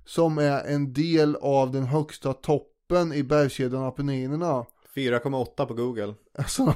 [0.05, 4.65] som är en del av den högsta toppen i bergskedjan Apenninerna.
[4.95, 6.13] 4,8 på Google.
[6.37, 6.73] Alltså.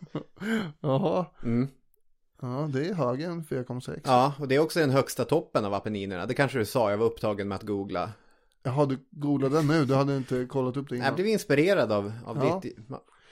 [0.80, 1.26] Jaha.
[1.42, 1.68] Mm.
[2.42, 4.00] Ja, det är högre än 4,6.
[4.04, 6.26] Ja, och det är också den högsta toppen av Appenninerna.
[6.26, 8.12] Det kanske du sa, jag var upptagen med att googla.
[8.62, 9.84] Jaha, du googlade nu?
[9.84, 11.14] Du hade inte kollat upp det Jag innan?
[11.14, 12.60] blev inspirerad av, av Ja.
[12.62, 12.76] ditt...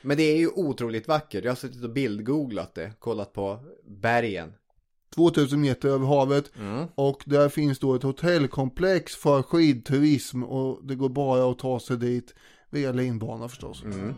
[0.03, 1.45] Men det är ju otroligt vackert.
[1.45, 4.53] Jag har suttit och bildgooglat det, kollat på bergen.
[5.18, 6.52] 2000 meter över havet.
[6.58, 6.86] Mm.
[6.94, 11.96] Och där finns då ett hotellkomplex för skidturism och det går bara att ta sig
[11.96, 12.34] dit
[12.70, 13.82] via linbana förstås.
[13.84, 14.14] Mm.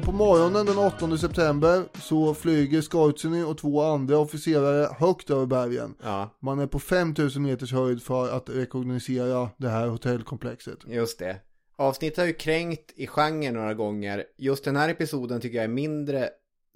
[0.00, 5.46] Och på morgonen den 8 september så flyger Skortseny och två andra officerare högt över
[5.46, 5.94] bergen.
[6.02, 10.78] Ja, Man är på 5000 meters höjd för att rekognosera det här hotellkomplexet.
[10.86, 11.36] just det.
[11.76, 14.24] Avsnittet har ju kränkt i genren några gånger.
[14.38, 16.28] Just den här episoden tycker jag är mindre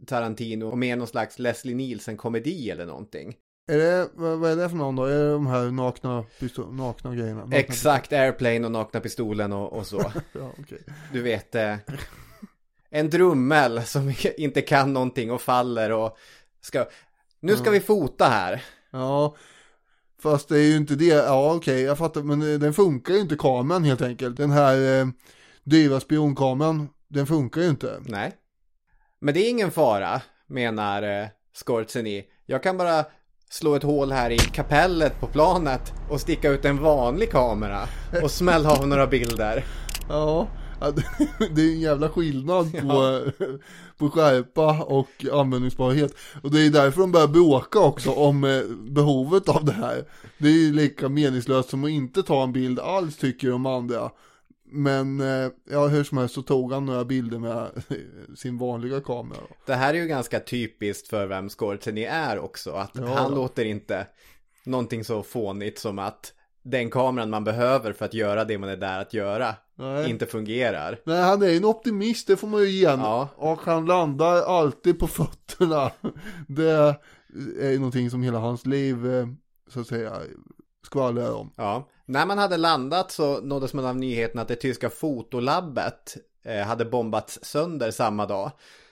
[0.07, 3.35] Tarantino och mer någon slags Leslie Nielsen-komedi eller någonting.
[3.72, 5.05] Är det, vad är det för någon då?
[5.05, 7.41] Är det de här nakna, pistol, nakna grejerna?
[7.41, 9.99] Nakna Exakt, Airplane och Nakna Pistolen och, och så.
[10.33, 10.81] Ja, okej.
[11.12, 11.75] Du vet, eh,
[12.95, 16.16] en drummel som inte kan någonting och faller och
[16.61, 16.86] ska...
[17.40, 18.64] Nu ska vi fota här.
[18.90, 19.36] Ja,
[20.22, 21.05] fast det är ju inte det.
[21.07, 22.22] Ja, okej, jag fattar.
[22.22, 24.36] Men den funkar ju inte kameran helt enkelt.
[24.36, 25.07] Den här eh,
[25.64, 28.01] dyra spionkameran, den funkar ju inte.
[28.01, 28.32] Nej.
[29.20, 32.24] Men det är ingen fara, menar eh, Scorzeny.
[32.47, 33.05] Jag kan bara
[33.51, 37.88] slå ett hål här i kapellet på planet och sticka ut en vanlig kamera
[38.22, 39.64] och smälla av några bilder.
[40.09, 40.49] Ja,
[40.91, 43.22] det- är en jävla skillnad på,
[43.99, 46.14] på skärpa och användningsbarhet.
[46.43, 50.05] Och det är därför de börjar bråka också om eh, behovet av det här.
[50.39, 54.11] Det är ju lika meningslöst som att inte ta en bild alls tycker de andra.
[54.66, 57.68] Men eh, ja, hur som helst så tog han några bilder med
[58.37, 59.41] sin vanliga kamera.
[59.66, 62.70] Det här är ju ganska typiskt för vem Scorzeny är också.
[62.70, 63.07] Att Ja.
[63.14, 64.07] han låter inte
[64.64, 66.32] någonting så fånigt som att
[66.64, 70.10] den kameran man behöver för att göra det man är där att göra Nej.
[70.10, 71.00] inte fungerar.
[71.04, 72.82] Nej, han är en optimist, det får man ju ge.
[72.84, 73.28] Ja.
[73.36, 75.90] Och han landar alltid på fötterna.
[76.48, 76.96] Det
[77.60, 79.26] är ju någonting som hela hans liv, eh,
[79.68, 80.12] så att säga,
[80.86, 81.52] skvallrar om.
[81.56, 86.66] Ja, när man hade landat så nåddes man av nyheten att det tyska fotolabbet eh,
[86.66, 88.50] hade bombats sönder samma dag.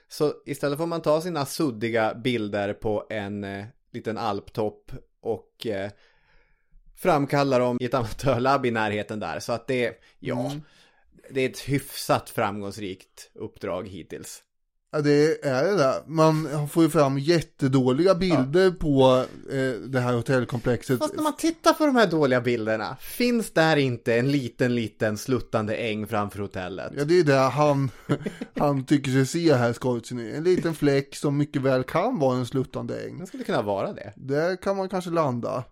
[0.09, 5.67] Så istället får man ta sina suddiga bilder på en eh, liten alptopp och
[7.05, 9.41] eh, framkalla dem i ett amatörlabb i närheten där.
[9.41, 10.53] Så att det, ja,
[11.31, 14.43] det är ett hyfsat framgångsrikt uppdrag hittills.
[14.95, 16.03] Ja, det är det där.
[16.07, 20.99] Man får ju fram jättedåliga bilder på eh, det här hotellkomplexet.
[20.99, 25.19] Fast när man tittar på de här dåliga bilderna, finns där inte en liten, liten
[25.19, 26.93] sluttande äng framför hotellet?
[26.97, 27.91] Ja, det är det han,
[28.59, 30.33] han tycker sig se här, Skortseny.
[30.33, 33.19] En liten fläck som mycket väl kan vara en sluttande äng.
[33.19, 34.13] Det skulle kunna vara det.
[34.17, 35.65] Där kan man kanske landa.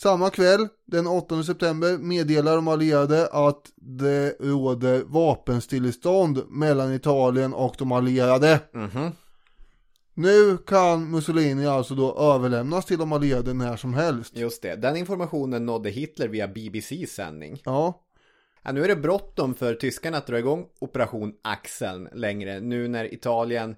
[0.00, 7.74] Samma kväll, den 8 september, meddelar de allierade att det råder vapenstillestånd mellan Italien och
[7.78, 8.60] de allierade.
[8.72, 9.12] Mhm.
[10.14, 14.36] Nu kan Mussolini alltså då överlämnas till de allierade när som helst.
[14.36, 17.62] Just det, den informationen nådde Hitler via BBCs sändning.
[17.64, 18.04] Ja,
[18.62, 22.60] Ja, nu är det bråttom för tyskarna att dra igång Operation Axeln längre.
[22.60, 23.76] Nu när Italien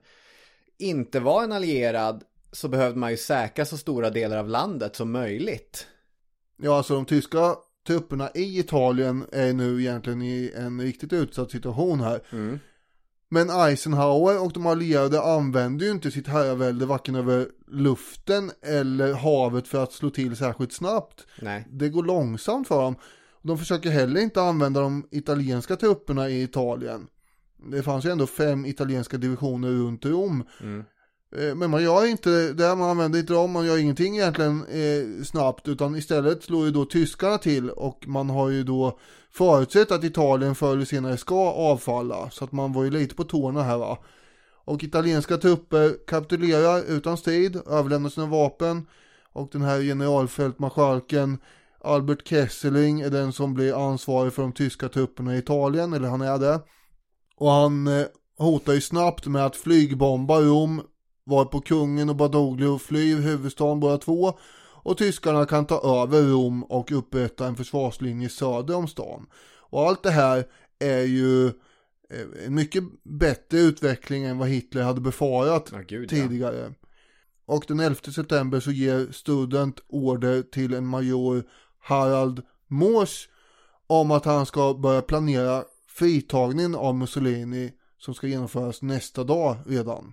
[0.79, 5.13] inte var en allierad så behövde man ju säkra så stora delar av landet som
[5.13, 5.87] möjligt.
[6.63, 7.57] Ja alltså de tyska
[7.87, 12.21] trupperna i Italien är nu egentligen i en riktigt utsatt situation här.
[13.29, 19.69] Men Eisenhower och de allierade använder ju inte sitt herravälde varken över luften eller havet
[19.69, 21.27] för att slå till särskilt snabbt.
[21.43, 21.67] Nej.
[21.71, 22.97] Det går långsamt för dem.
[23.43, 27.07] De försöker heller inte använda de italienska trupperna i Italien.
[27.71, 30.45] Det fanns ju ändå fem italienska divisioner runt Rom.
[30.61, 30.85] Eh,
[31.37, 35.25] Eh, men man gör inte det, man använder inte dem, man gör ingenting egentligen eh,
[35.25, 38.99] snabbt utan istället slår ju då tyskarna till och man har ju då
[39.33, 43.25] förutsett att Italien förr eller senare ska avfalla så att man var ju lite på
[43.25, 43.99] tårna här va.
[44.65, 48.87] Och italienska trupper kapitulerar utan strid, överlämnar sina vapen
[49.33, 51.39] och den här generalfältmarskalken
[51.85, 56.21] Albert Kesseling är den som blir ansvarig för de tyska trupperna i Italien, eller han
[56.21, 56.61] är det.
[57.37, 58.07] Och han eh,
[58.39, 60.83] hotar ju snabbt med att flygbomba Rom,
[61.31, 64.39] varpå kungen och Badoglio flyr huvudstaden båda två.
[64.83, 69.27] Och tyskarna kan ta över Rom och upprätta en försvarslinje söder om stan.
[69.71, 70.45] Och allt det här
[70.79, 76.09] är ju eh, en mycket bättre utveckling än vad Hitler hade befarat Ja, gud, ja.
[76.09, 76.73] tidigare.
[77.47, 81.45] Och den 11 september så ger Student order till en major
[81.79, 83.29] Harald Mors
[83.87, 90.13] om att han ska börja planera fritagningen av Mussolini som ska genomföras nästa dag redan.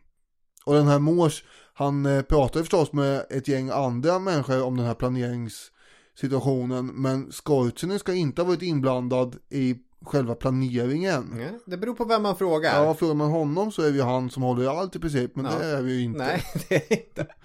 [0.67, 1.43] Och den här Mors,
[1.73, 7.31] han eh, pratar ju förstås med ett gäng andra människor om den här planeringssituationen men
[7.31, 11.35] Skortsinen ska inte ha varit inblandad i själva planeringen.
[11.39, 12.83] Ja, det beror på vem man frågar.
[12.83, 15.35] Ja, frågar man honom så är det ju han som håller i allt i princip,
[15.35, 15.51] men Ja.
[15.59, 16.19] det är vi ju inte.
[16.19, 17.27] Nej, det är inte.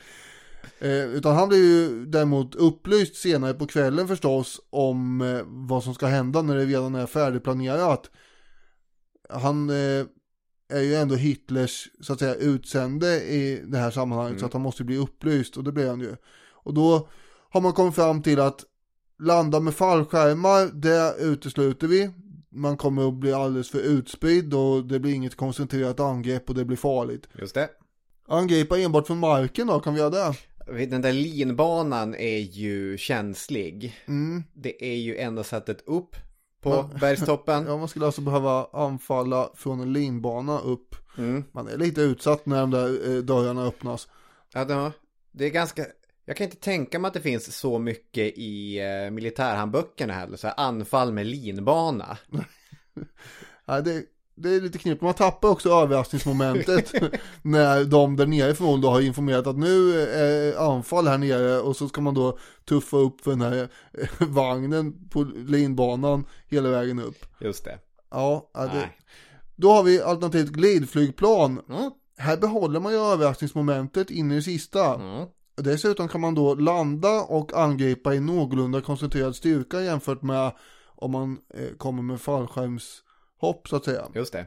[0.78, 5.94] Eh, utan han blir ju däremot upplyst senare på kvällen förstås om eh, vad som
[5.94, 8.10] ska hända när det redan är färdigplanerat.
[9.30, 10.06] Han eh,
[10.72, 14.62] är ju ändå Hitlers så att säga utsände i det här sammanhanget så att han
[14.62, 16.16] måste bli upplyst och det blir han ju.
[16.52, 17.08] Och då
[17.50, 18.64] har man kommit fram till att
[19.18, 22.10] landa med fallskärmar, det utesluter vi.
[22.50, 26.64] Man kommer att bli alldeles för utspridd och det blir inget koncentrerat angrepp och det
[26.64, 27.28] blir farligt.
[27.38, 27.68] Just det.
[28.28, 30.86] Angripa enbart från marken då, kan vi göra det?
[30.86, 33.94] Den där linbanan är ju känslig.
[34.06, 34.42] Mm.
[34.54, 36.16] Det är ju enda sättet upp
[36.62, 37.64] på bergstoppen.
[37.68, 40.94] Ja, man skulle alltså behöva anfalla från en linbana upp.
[41.18, 41.44] Mm.
[41.52, 44.08] Man är lite utsatt när de där eh, dörrarna öppnas.
[44.54, 44.92] Ja, det-
[45.32, 45.86] det är ganska...
[46.24, 50.36] Jag kan inte tänka mig att det finns så mycket i eh, militärhandböckerna heller.
[50.36, 52.18] Så här anfall med linbana.
[53.66, 54.04] Ja, det,
[54.34, 55.02] det är lite knepigt.
[55.02, 56.92] Man tappar också överraskningsmomentet
[57.42, 61.76] när de där nere förmodligen då har informerat att nu är anfall här nere och
[61.76, 66.98] så ska man då tuffa upp för den här eh, vagnen på linbanan hela vägen
[66.98, 67.26] upp.
[67.40, 67.78] Just det.
[68.10, 68.88] Ja, ja det,
[69.56, 71.60] då har vi alternativet glidflygplan.
[71.68, 71.90] Mm.
[72.18, 74.94] Här behåller man ju överraskningsmomentet in i det sista.
[74.94, 75.28] Mm.
[75.56, 80.52] Dessutom kan man då landa och angripa i någorlunda koncentrerad styrka jämfört med
[80.86, 82.20] om man eh, kommer med
[83.42, 84.08] fallskärmshopp så att säga.
[84.14, 84.46] Just det.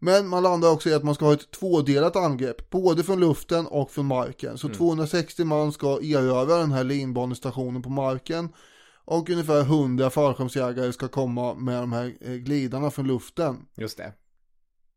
[0.00, 3.66] Men man landar också i att man ska ha ett tvådelat angrepp, både från luften
[3.66, 4.58] och från marken.
[4.58, 8.48] Så 260 man ska erövra den här linbanestationen på marken
[9.04, 13.66] och ungefär 100 fallskärmsjägare ska komma med de här eh, glidarna från luften.
[13.76, 14.12] Just det.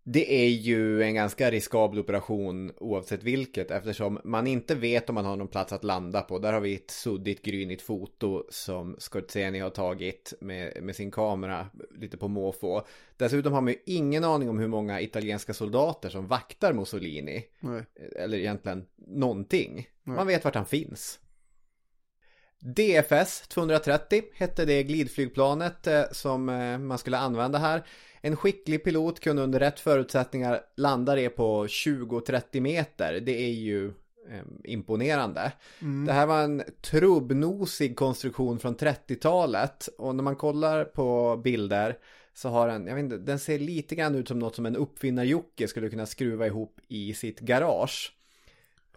[0.04, 5.26] Det är ju en ganska riskabel operation oavsett vilket eftersom man inte vet om man
[5.26, 6.39] har någon plats att landa på.
[6.39, 11.68] Där har vi ett suddigt grynigt foto som Scorsese har tagit med, med sin kamera
[11.99, 12.82] lite på måfå.
[13.18, 17.43] Dessutom har man ju ingen aning om hur många italienska soldater som vaktar Mussolini.
[17.60, 17.84] Nej.
[18.16, 19.88] Eller egentligen någonting.
[20.04, 21.20] Man vet vart han finns.
[22.62, 27.84] DFS 230 hette det glidflygplanet eh, som eh, man skulle använda här.
[28.22, 33.20] En skicklig pilot kunde under rätt förutsättningar landa det på 20-30 meter.
[33.20, 33.88] Det är ju
[34.30, 35.51] eh, imponerande.
[36.07, 41.97] Det här var en trubbnosig konstruktion från 30-talet och när man kollar på bilder
[42.34, 44.76] så har den, jag vet inte, den ser lite grann ut som något som en
[44.76, 45.24] uppfinnar
[45.68, 48.14] skulle kunna skruva ihop i sitt garage.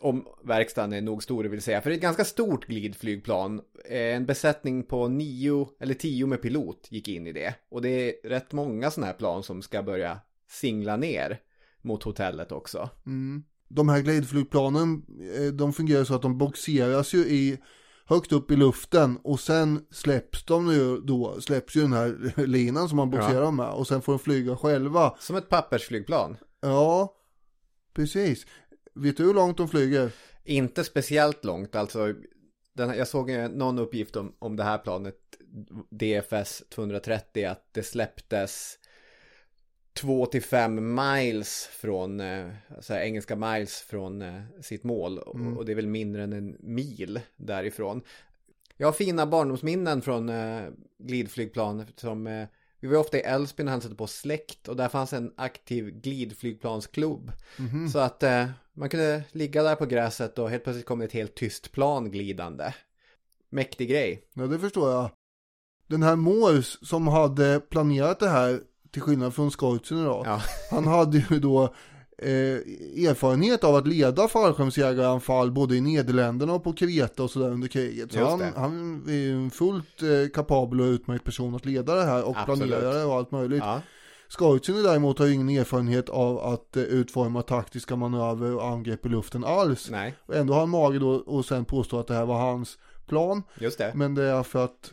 [0.05, 1.81] Om verkstaden är nog stor det vill säga.
[1.81, 3.61] För det är ett ganska stort glidflygplan.
[3.91, 7.55] Eh, En besättning på nio eller tio med pilot gick in i det.
[7.71, 10.19] Och det är rätt många sådana här plan som ska börja
[10.51, 11.41] singla ner
[11.83, 12.91] mot hotellet också.
[13.69, 15.03] De här glidflygplanen,
[15.39, 17.59] eh, de fungerar så att de boxeras ju i
[18.07, 22.89] högt upp i luften och sen släpps de ju då, släpps ju den här linan
[22.89, 25.15] som man boxerar dem med och sen får de flyga själva.
[25.19, 26.37] Som ett pappersflygplan.
[26.61, 27.15] Ja,
[27.95, 28.47] precis.
[28.95, 30.13] Vet du hur långt de flyger?
[30.45, 32.15] Inte speciellt långt, alltså.
[32.73, 35.17] Den, här- jag såg någon uppgift om, om det här planet,
[35.91, 38.79] DFS 230, att det släpptes
[39.95, 42.21] 2 till 5 miles från,
[42.77, 45.19] alltså engelska miles från eh, sitt mål.
[45.19, 48.03] Och, och det är väl mindre än en mil därifrån.
[48.77, 50.63] Jag har fina barndomsminnen från eh,
[50.99, 52.47] glidflygplan som
[52.89, 57.33] vi var ofta i Älvsbyn och hälsade på släkt och där fanns en aktiv glidflygplansklubb.
[57.93, 61.35] Så att eh, man kunde ligga där på gräset och helt plötsligt kom ett helt
[61.35, 62.75] tyst plan glidande.
[63.51, 64.23] Mäktig grej.
[64.35, 65.11] Ja, det förstår jag.
[65.87, 68.61] Den här Morse som hade planerat det här,
[68.91, 70.43] till skillnad från Skortsen då, Ja.
[70.71, 71.75] han hade ju då
[72.19, 77.69] eh, erfarenhet av att leda fallskärmsjägaranfall både i Nederländerna och på Kreta och sådär under
[77.69, 78.13] kriget.
[78.13, 82.05] Så han, han är ju en fullt eh, kapabel och utmärkt person att leda det
[82.05, 82.71] här och Absolut.
[82.71, 83.63] planera det och allt möjligt.
[83.63, 83.81] Ja,
[84.29, 89.45] Skortsen däremot har ingen erfarenhet av att eh, utforma taktiska manöver och angrepp i luften
[89.45, 89.91] alls.
[89.91, 90.15] nej.
[90.27, 93.43] Och ändå har han mage då och sen påstå att det här var hans plan.
[93.59, 93.93] Just det.
[93.95, 94.93] Men det är för att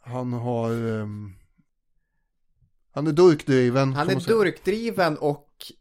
[0.00, 1.32] han har, ehm,
[2.92, 3.92] han är durkdriven.
[3.92, 5.72] Han är durkdriven och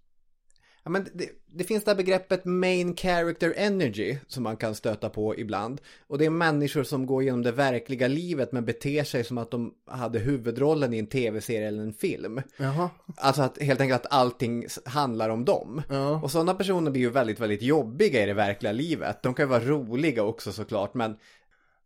[0.87, 5.09] ja, men det, det finns det här begreppet main character energy som man kan stöta
[5.09, 5.81] på ibland.
[6.07, 9.51] Och det är människor som går igenom det verkliga livet men beter sig som att
[9.51, 12.41] de hade huvudrollen i en tv-serie eller en film.
[12.57, 15.81] Jaha, Alltså att helt enkelt att allting handlar om dem.
[15.89, 16.21] Ja.
[16.23, 19.23] Och sådana personer blir ju väldigt, väldigt jobbiga i det verkliga livet.
[19.23, 21.17] De kan ju vara roliga också såklart, men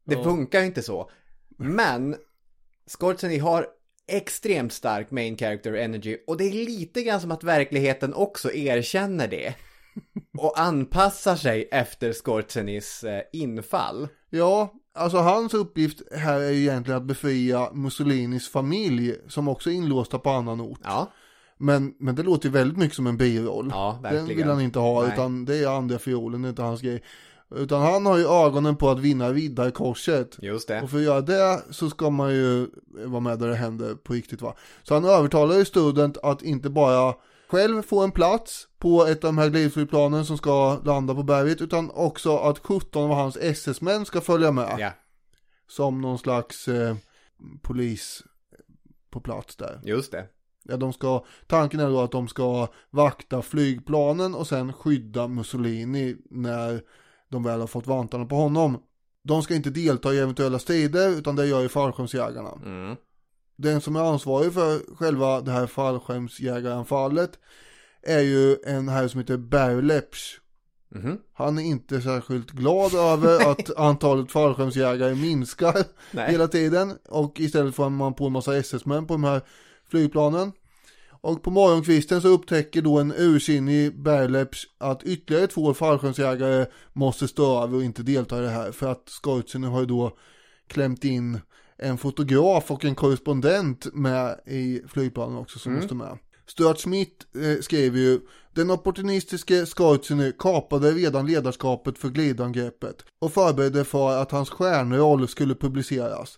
[0.03, 1.09] det funkar ju inte så.
[1.57, 2.15] Men
[2.85, 3.67] Scorsese har
[4.17, 9.27] extremt stark main character energy och det är lite grann som att verkligheten också erkänner
[9.27, 9.53] det.
[10.37, 14.07] Och anpassar sig efter Scorseses eh, infall.
[14.29, 19.73] ja, alltså hans uppgift här är ju egentligen att befria Mussolinis familj som också är
[19.73, 20.79] inlåsta på annan ort.
[20.83, 21.11] Ja,
[21.57, 23.67] Men, men det låter ju väldigt mycket som en biroll.
[23.71, 24.37] Ja, Den verkligen.
[24.37, 25.13] vill han inte ha, Nej.
[25.13, 27.03] utan det är andra fiolen, det är inte hans grej.
[27.55, 30.37] Utan han har ju ögonen på att vinna riddarkorset.
[30.41, 30.81] just det.
[30.81, 32.67] Och för att göra det så ska man ju
[33.05, 34.55] vara med där det händer på riktigt va.
[34.83, 37.13] Så han övertalar ju student att inte bara
[37.49, 41.61] själv få en plats på ett av de här glidflygplanen som ska landa på berget
[41.61, 44.75] utan också att 17 av hans SS-män ska följa med.
[44.79, 44.91] Ja,
[45.67, 46.95] Som någon slags eh,
[47.61, 48.23] polis
[49.11, 49.79] på plats där.
[49.83, 50.25] just det.
[50.63, 56.15] Ja, de ska, tanken är då att de ska vakta flygplanen och sen skydda Mussolini
[56.29, 56.81] när
[57.31, 58.77] de väl har fått vantarna på honom.
[59.23, 62.51] De ska inte delta i eventuella strider utan det gör ju fallskärmsjägarna.
[62.65, 62.95] Mm.
[63.55, 67.31] Den som är ansvarig för själva det här fallskärmsjägaranfallet
[68.01, 70.39] är ju en herre som heter Berlepsch.
[70.95, 71.17] Mhm.
[71.33, 76.31] Han är inte särskilt glad över att antalet fallskärmsjägare minskar Nej.
[76.31, 79.41] hela tiden och istället får man på en massa SS-män på de här
[79.89, 80.51] flygplanen.
[81.23, 87.63] Och på morgonkvisten så upptäcker då en ursinnig Berlepsch att ytterligare två fallskärmsjägare måste stå
[87.63, 90.17] över och inte delta i det här för att Skorzen har ju då
[90.67, 91.39] klämt in
[91.77, 96.17] en fotograf och en korrespondent med i flygplanen också som måste med.
[96.47, 98.19] Stuart Smith eh, skrev ju
[98.53, 105.55] Den opportunistiske Skorzen kapade redan ledarskapet för glidangreppet och förberedde för att hans stjärnroll skulle
[105.55, 106.35] publiceras.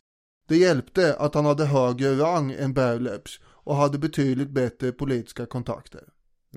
[0.48, 6.04] Det hjälpte att han hade högre rang än Berlepsch och hade betydligt bättre politiska kontakter.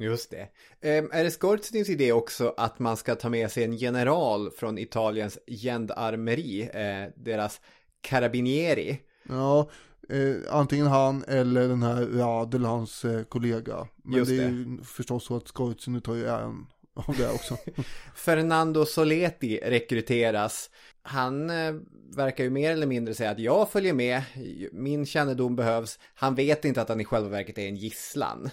[0.01, 0.49] Just det.
[0.81, 4.79] Ehm, är det Scorseses idé också att man ska ta med sig en general från
[4.79, 7.61] Italiens gendarmeri, eh, deras
[8.01, 9.01] carabinieri?
[9.29, 9.71] Ja,
[10.09, 13.89] eh, antingen han eller den här Radel, hans eh, kollega.
[14.05, 17.57] Men Just det är ju förstås så att Skorzen tar ju äran av det också.
[18.15, 20.71] Fernando Soleti rekryteras.
[21.07, 21.75] Han eh,
[22.17, 24.23] verkar ju mer eller mindre säga att jag följer med,
[24.73, 25.99] min kännedom behövs.
[26.15, 28.51] Han vet inte att han i själva verket är en gisslan.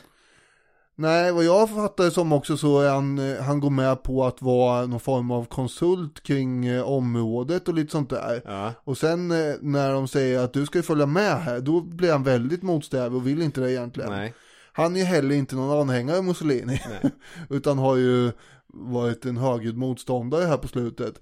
[0.96, 4.42] Nej, vad jag fattar som också så är han, eh, han går med på att
[4.42, 8.42] vara någon form av konsult kring eh, området och lite sånt där.
[8.46, 8.74] Ja.
[8.84, 9.28] Och sen
[9.62, 13.16] när de säger att du ska ju följa med här, då blir han väldigt motsträvig
[13.16, 14.10] och vill inte det egentligen.
[14.10, 14.34] Nej.
[14.74, 16.82] Han är ju heller inte någon anhängare av Mussolini.
[17.50, 18.32] Utan har ju
[18.68, 21.22] varit en högljudd motståndare här på slutet.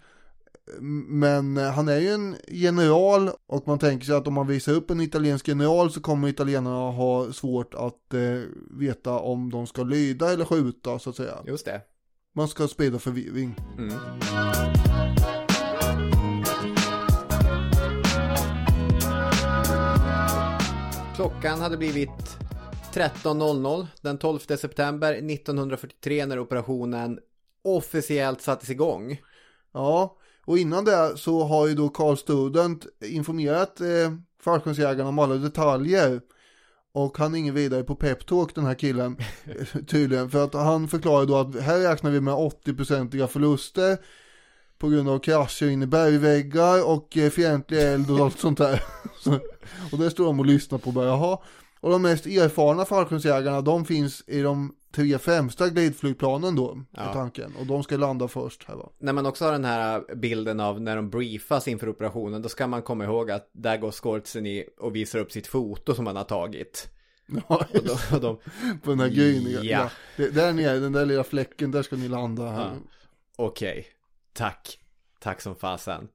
[0.80, 4.74] Men eh, han är ju en general och man tänker sig att om man visar
[4.74, 8.42] upp en italiensk general så kommer italienarna ha svårt att eh,
[8.80, 11.38] veta om de ska lyda eller skjuta så att säga.
[11.48, 11.82] Just det.
[12.36, 13.56] Man ska sprida förvirring.
[13.78, 13.94] Mm.
[21.16, 22.38] Klockan hade blivit
[22.94, 27.20] 13.00 den 12 september 1943 när operationen
[27.64, 29.22] officiellt sattes igång.
[29.74, 30.18] Ja,
[30.52, 33.88] och innan det så har ju då Carl Student informerat eh,
[34.43, 36.22] fallskärmsjägarna om alla detaljer.
[36.93, 39.18] Och han är ingen vidare på peptalk den här killen
[39.88, 40.30] tydligen.
[40.30, 43.97] För att han förklarar då att här räknar vi med 80-procentiga förluster.
[44.78, 48.84] På grund av krascher in i bergväggar och eh, fientlig eld och allt sånt där.
[49.91, 51.38] Och det står de och lyssnar på bara jaha.
[51.80, 56.84] Och de mest erfarna fallskärmsjägarna de finns i de tre främsta glidflygplanen då.
[56.92, 57.02] Ja.
[57.02, 57.56] Är tanken.
[57.60, 58.89] Och de ska landa först här va.
[59.00, 62.68] När man också har den här bilden av när de briefas inför operationen, då ska
[62.68, 66.24] man komma ihåg att där går Scorsese och visar upp sitt foto som han har
[66.24, 66.89] tagit.
[67.50, 68.38] Ja, Och de, och de,
[68.84, 69.64] på den här gryningen.
[69.64, 69.89] Ja.
[70.18, 72.62] Det, där nere, den där lilla fläcken, där ska ni landa här.
[72.62, 72.72] Ja.
[73.36, 73.86] Okej,
[74.34, 74.78] tack.
[75.20, 76.08] Tack som fasen.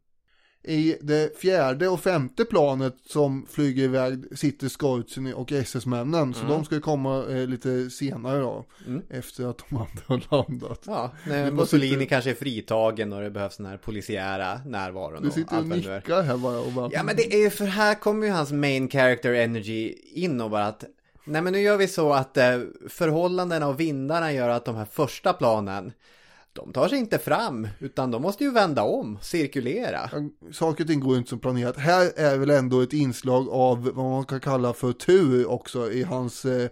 [0.67, 6.35] I det fjärde och femte planet som flyger iväg sitter Skorzen och SS-männen.
[6.35, 8.65] Så de ska komma eh, lite senare då.
[8.87, 9.03] Mm.
[9.11, 10.83] Efter att de andra har landat.
[10.87, 15.23] Ja, när Mussolini sitter- kanske är fritagen och det behövs den här polisiära närvaron.
[15.23, 15.69] Du och sitter och är.
[15.69, 16.91] nickar här bara och bara.
[16.93, 20.51] Ja men det är ju för här kommer ju hans main character energy in och
[20.51, 20.85] bara att
[21.25, 22.45] Nej men nu gör vi så att eh,
[22.89, 25.93] förhållandena och vindarna gör att de här första planen
[26.57, 30.11] de tar sig inte fram, utan de måste ju vända om, cirkulera.
[30.53, 31.77] Saker och ting går inte som planerat.
[31.77, 36.03] Här är väl ändå ett inslag av vad man kan kalla för tur också i
[36.03, 36.69] hans eh,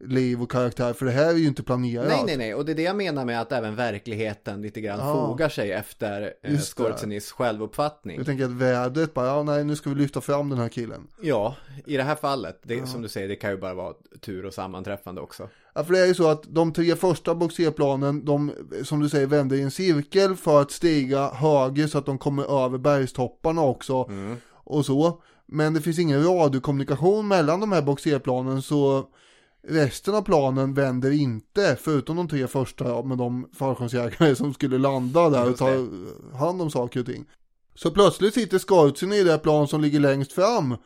[0.00, 0.92] liv och karaktär.
[0.92, 2.08] För det här är ju inte planerat.
[2.08, 2.54] Nej, nej, nej.
[2.54, 5.14] Och det är det jag menar med att även verkligheten lite grann Ja.
[5.28, 6.58] fogar sig efter eh.
[6.58, 8.16] Skorzenis självuppfattning.
[8.16, 11.06] Jag tänker att vädret bara, ja nej nu ska vi lyfta fram den här killen.
[11.20, 11.56] Ja,
[11.86, 14.54] i det här fallet, det, som du säger, det kan ju bara vara tur och
[14.54, 15.48] sammanträffande också.
[15.74, 18.52] Ja, för det är ju så att de tre första boxerplanen, de
[18.82, 22.64] som du säger vänder i en cirkel för att stiga höger så att de kommer
[22.64, 24.10] över bergstopparna också.
[24.52, 25.22] Och så.
[25.46, 29.08] Men det finns ingen radiokommunikation mellan de här boxerplanen så
[29.68, 35.30] resten av planen vänder inte, förutom de tre första med de fallskärmsjägare som skulle landa
[35.30, 35.70] där och ta
[36.38, 37.24] hand om saker och ting.
[37.74, 40.76] Så plötsligt sitter scoutsen i det plan som ligger längst fram.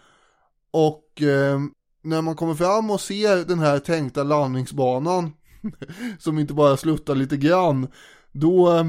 [0.70, 1.61] Och eh,
[2.03, 5.32] när man kommer fram och ser den här tänkta landningsbanan
[6.18, 7.88] som inte bara sluttar lite grann,
[8.32, 8.84] då, eh,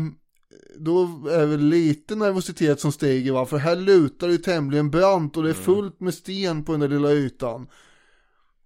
[0.77, 5.43] då är det lite nervositet som stiger va, för här lutar det tämligen brant och
[5.43, 7.67] det är fullt med sten på den där lilla ytan.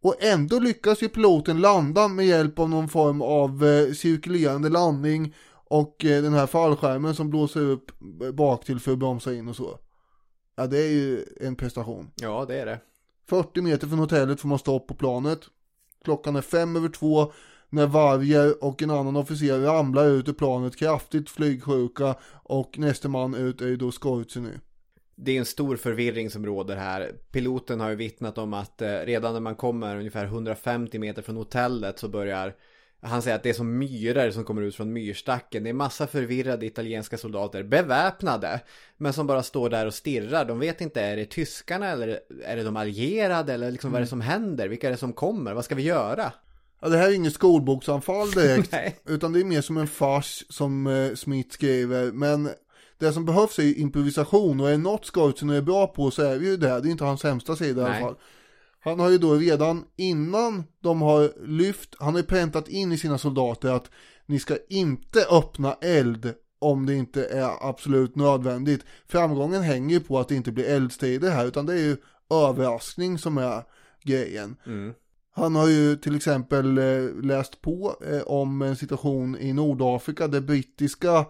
[0.01, 5.35] Och ändå lyckas ju piloten landa med hjälp av någon form av eh, cirkulerande landning
[5.69, 7.91] och eh, den här fallskärmen som blåser upp
[8.33, 9.79] bak till för att bromsa in och så.
[10.55, 12.11] Ja, det är ju en prestation.
[12.15, 12.79] Ja, det är det.
[13.29, 15.39] 40 meter från hotellet får man stopp på planet.
[16.03, 17.31] Klockan är fem över två
[17.69, 23.35] när Varger och en annan officer ramlar ut ur planet kraftigt flygsjuka och nästa man
[23.35, 24.41] ut är ju då Skorzi.
[25.15, 27.11] Det är en stor förvirring som råder här.
[27.31, 31.35] Piloten har ju vittnat om att eh, redan när man kommer ungefär 150 meter från
[31.35, 32.55] hotellet så börjar
[33.03, 35.63] han säger att det är som myror som kommer ut från myrstacken.
[35.63, 38.59] Det är massa förvirrade italienska soldater, beväpnade,
[38.97, 40.45] men som bara står där och stirrar.
[40.45, 44.03] De vet inte, är det tyskarna eller är det de allierade eller liksom vad är
[44.03, 44.67] det som händer?
[44.67, 45.53] Vilka är det som kommer?
[45.53, 46.33] Vad ska vi göra?
[46.81, 48.95] Ja, det här är inget skolboksanfall direkt, Nej.
[49.05, 52.11] utan det är mer som en fars som eh, Smith skriver.
[52.11, 52.49] Men
[52.97, 56.45] det som behövs är improvisation och är något Skorzen är bra på så är det
[56.45, 56.67] ju det.
[56.81, 58.01] Det är inte hans sämsta sida i alla Nej.
[58.01, 58.15] fall.
[58.83, 62.97] Han har ju då redan innan de har lyft, han har ju präntat in i
[62.97, 63.89] sina soldater att
[64.25, 68.85] ni ska inte öppna eld om det inte är absolut nödvändigt.
[69.07, 71.97] Framgången hänger ju på att det inte blir eldstrider här utan det är ju
[72.29, 73.63] överraskning som är
[74.03, 74.55] grejen.
[75.35, 80.41] Han har ju till exempel eh, läst på eh, om en situation i Nordafrika där
[80.41, 81.25] brittiska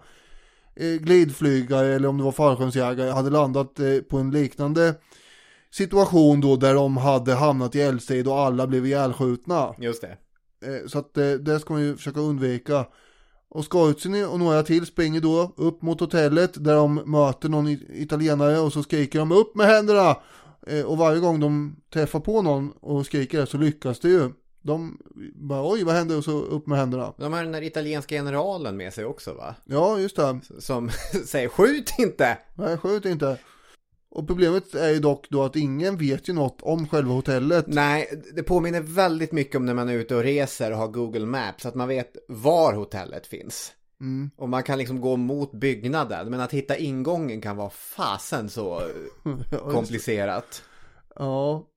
[0.75, 3.79] eh, glidflygare eller om det var fallskärmsjägare hade landat
[4.09, 4.95] på en liknande
[5.73, 9.73] situation då där de hade hamnat i eldstrid och alla blev ihjälskjutna.
[9.79, 10.17] Just det.
[10.67, 12.85] Eh, Så att eh, det ska man ju försöka undvika.
[13.49, 18.59] Och Scorzini och några till springer då upp mot hotellet där de möter någon italienare
[18.59, 20.17] och så skriker de upp med händerna.
[20.67, 24.29] Eh, Och varje gång de träffar på någon och skriker det så lyckas det ju.
[24.61, 24.97] De
[25.35, 27.13] bara oj vad hände och så upp med händerna.
[27.17, 29.55] De har den där italienska generalen med sig också va?
[29.65, 30.39] Ja just det.
[30.59, 30.89] Som
[31.25, 32.37] säger skjut inte!
[32.55, 33.37] Nej skjut inte.
[34.13, 37.65] Och problemet är ju dock då att ingen vet ju något om själva hotellet.
[37.67, 41.25] Nej, det påminner väldigt mycket om när man är ute och reser och har Google
[41.25, 41.65] Maps.
[41.65, 43.71] Att man vet var hotellet finns.
[44.01, 44.29] Mm.
[44.37, 46.29] Och man kan liksom gå mot byggnaden.
[46.29, 48.81] Men att hitta ingången kan vara fasen så
[49.71, 50.63] komplicerat.
[51.15, 51.67] Ja.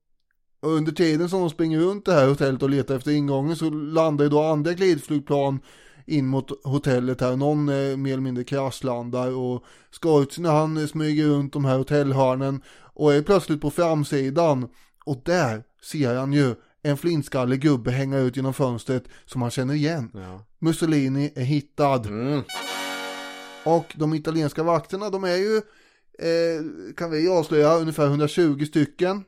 [0.61, 3.70] Och under tiden som de springer runt det här hotellet och letar efter ingången så
[3.70, 5.61] landar ju då andra glidflygplan
[6.07, 7.36] in mot hotellet här.
[7.36, 12.62] Någon eh, mer eller mindre kraschlandar och Skorzen han smyger runt de här hotellhörnen
[12.94, 14.68] och är plötsligt på framsidan.
[15.04, 19.74] Och där ser han ju en flintskallig gubbe hänga ut genom fönstret som han känner
[19.74, 20.11] igen.
[20.14, 20.46] Ja.
[20.59, 22.07] Mussolini är hittad.
[22.07, 22.42] Mm.
[23.64, 25.57] Och de italienska vakterna, de är ju,
[26.18, 29.24] eh, kan vi avslöja, ungefär 120 stycken.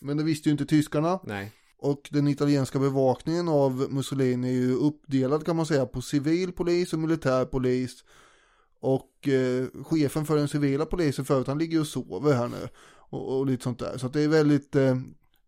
[0.00, 1.20] Men det visste ju inte tyskarna.
[1.24, 1.52] Nej.
[1.82, 6.92] Och den italienska bevakningen av Mussolini är ju uppdelad kan man säga på civil polis
[6.92, 8.04] och militär polis.
[8.80, 12.68] Och eh, chefen för den civila polisen förut, han ligger och sover här nu.
[13.10, 13.98] Och, och lite sånt där.
[13.98, 14.96] Så att det är väldigt, eh,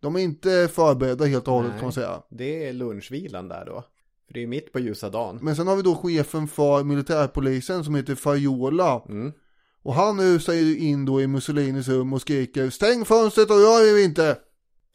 [0.01, 1.79] de är inte förberedda helt och hållet Nej.
[1.79, 2.23] kan man säga.
[2.31, 3.85] Det är lunchvilan där då.
[4.27, 5.39] För det är mitt på ljusa dagen.
[5.43, 9.03] Men sen har vi då chefen för militärpolisen som heter Fajola.
[9.09, 9.33] Mm.
[9.83, 13.99] Och han rusar ju in då i Mussolinis rum och skriker Stäng fönstret och rör
[13.99, 14.39] er inte!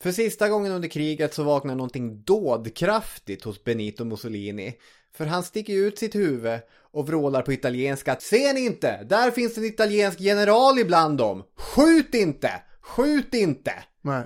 [0.01, 4.73] För sista gången under kriget så vaknar någonting dådkraftigt hos Benito Mussolini.
[5.13, 6.59] För han sticker ut sitt huvud
[6.91, 9.03] och vrålar på italienska att Ser ni inte?
[9.03, 11.43] Där finns en italiensk general ibland dem!
[11.55, 12.51] Skjut inte!
[12.81, 13.73] Skjut inte!
[14.01, 14.23] Nej.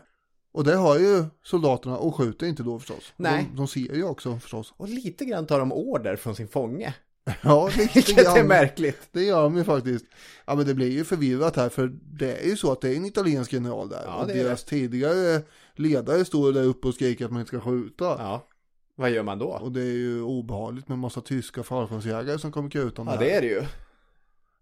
[0.53, 3.13] Och det har ju soldaterna och skjuter inte då förstås.
[3.17, 3.45] Nej.
[3.51, 4.73] De, de ser ju också förstås.
[4.77, 6.93] Och lite grann tar de order från sin fånge.
[7.41, 9.07] Ja, Vilket är märkligt.
[9.11, 10.05] Det gör de ju faktiskt.
[10.45, 12.95] Ja men det blir ju förvirrat här för det är ju så att det är
[12.95, 14.03] en italiensk general där.
[14.05, 15.41] Ja, och det deras tidigare
[15.75, 18.05] ledare står där uppe och skriker att man inte ska skjuta.
[18.05, 18.47] Ja.
[18.95, 19.47] Vad gör man då?
[19.47, 23.41] Och det är ju obehagligt med massa tyska fallskärmsjägare som kommer kutan Ja, det är
[23.41, 23.63] det ju.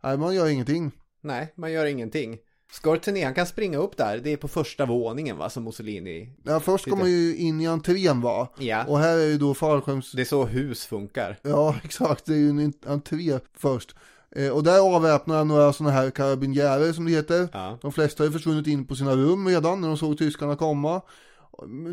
[0.04, 0.92] Nej, man gör ingenting.
[1.22, 2.38] Nej, man gör ingenting.
[2.72, 4.18] Skorteni, han kan springa upp där.
[4.18, 6.30] Det är på första våningen va, som Mussolini.
[6.44, 8.48] Ja, först kommer ju in i entrén va?
[8.58, 8.84] Ja.
[8.88, 10.12] Och här är ju då fallskärms...
[10.12, 11.38] Det är så hus funkar.
[11.42, 12.26] Ja, exakt.
[12.26, 13.96] Det är ju en entré först.
[14.36, 17.48] Eh, och där avväpnar jag några sådana här karabinjärer som det heter.
[17.54, 17.78] Ja.
[17.82, 21.02] De flesta har ju försvunnit in på sina rum redan när de såg tyskarna komma.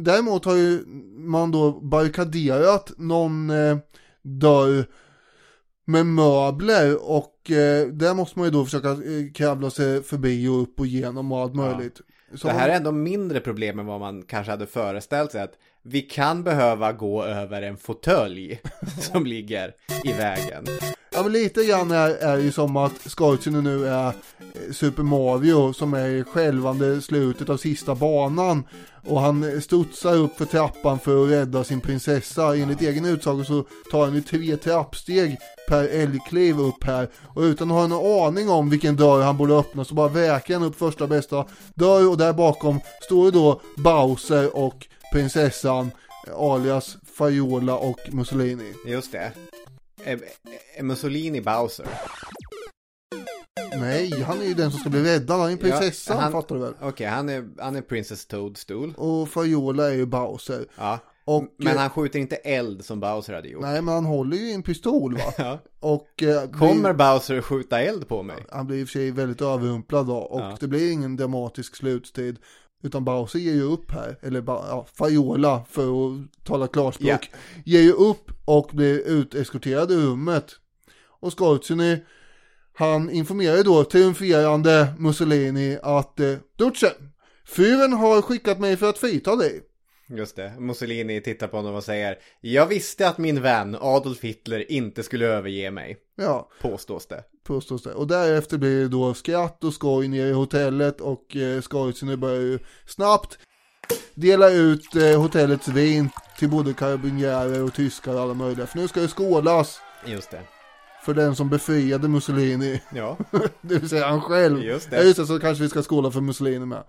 [0.01, 0.85] Däremot har ju
[1.17, 3.79] man då barrikaderat någon eh,
[4.23, 4.87] dörr
[5.85, 10.63] med möbler och eh, där måste man ju då försöka eh, kravla sig förbi och
[10.63, 12.01] upp och igenom och allt möjligt.
[12.35, 15.43] Så det här är ändå mindre problem än vad man kanske hade föreställt sig.
[15.43, 18.61] Att vi kan behöva gå över en fåtölj
[19.01, 20.65] som ligger i vägen.
[21.19, 24.13] Ja men lite grann är, är det ju som att Skorzen nu är eh,
[24.73, 28.65] Super Mario som är i självande slutet av sista banan.
[29.07, 32.57] Och han studsar upp för trappan för att rädda sin prinsessa.
[32.57, 35.37] Enligt egen utsago så tar han ju tre trappsteg
[35.69, 37.09] per älgkliv upp här.
[37.35, 40.55] Och utan att ha en aning om vilken dörr han borde öppna så bara väker
[40.55, 42.09] han upp första bästa dörr.
[42.09, 45.91] Och där bakom står ju då Bowser och prinsessan
[46.27, 48.73] eh, alias Fajola och Mussolini.
[48.87, 49.33] Just det.
[50.09, 50.21] Är,
[50.77, 51.87] är Mussolini Bowser?
[53.81, 55.41] Nej, han är ju den som ska bli räddad.
[55.41, 56.75] Han är prinsessan, Ja, han- fattar du väl?
[56.81, 58.95] Okej, han, är, han är Princess Toadstool.
[58.97, 60.67] Och Fayola är ju Bowser.
[60.77, 60.99] Ja.
[61.25, 63.63] Och, Men eh, han skjuter inte eld som Bowser hade gjort.
[63.63, 65.33] Nej, men han håller ju en pistol va?
[65.39, 65.59] Ja.
[65.81, 68.37] Och eh, Kommer Bowser skjuta eld på mig?
[68.51, 70.17] han blir i och för sig väldigt överrumplad då.
[70.17, 70.57] Och Ja.
[70.61, 72.39] det blir ingen dramatisk slutstid.
[72.83, 74.19] Utan Bowser ger ju upp här.
[74.23, 77.31] Eller ja, Fayola för att tala klarspråk.
[77.65, 80.53] Ger ju upp och blir uteskorterad ur rummet.
[81.21, 82.05] Och Skortsuni,
[82.75, 86.93] han informerar ju då triumferande Mussolini att eh, Duce,
[87.47, 89.63] fyren har skickat mig för att frita dig.
[90.11, 90.55] Just det.
[90.59, 95.27] Mussolini tittar på honom och säger Jag visste att min vän Adolf Hitler inte skulle
[95.27, 95.97] överge mig.
[96.17, 97.25] Ja, Påstås det.
[97.49, 97.95] Påstås det.
[97.95, 102.59] Och därefter blir det då skratt och skoj nere i hotellet och eh, börjar ju
[102.87, 103.39] snabbt
[104.15, 108.67] dela ut eh, hotellets vin till både karabinjärer och tyskar och alla möjliga.
[108.67, 110.43] För nu ska det skålas Just det.
[111.05, 112.83] för den som befriade Mussolini.
[112.95, 113.17] Ja.
[113.61, 114.63] det vill säga han själv.
[114.63, 114.97] Just det.
[114.97, 116.83] Ja, just det, så kanske vi ska skåla för Mussolini med.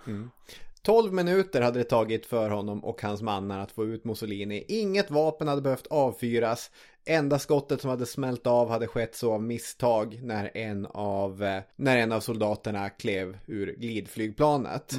[0.81, 4.65] 12 minuter hade det tagit för honom och hans mannar att få ut Mussolini.
[4.67, 6.71] Inget vapen hade behövt avfyras.
[7.05, 11.61] Enda skottet som hade smält av hade skett så av misstag när en av, eh,
[11.75, 14.93] när en av soldaterna klev ur glidflygplanet.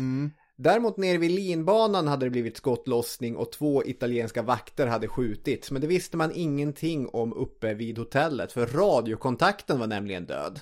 [0.56, 5.70] Däremot nere vid linbanan hade det blivit skottlossning och två italienska vakter hade skjutits.
[5.70, 10.60] Men det visste man ingenting om uppe vid hotellet för radiokontakten var nämligen död.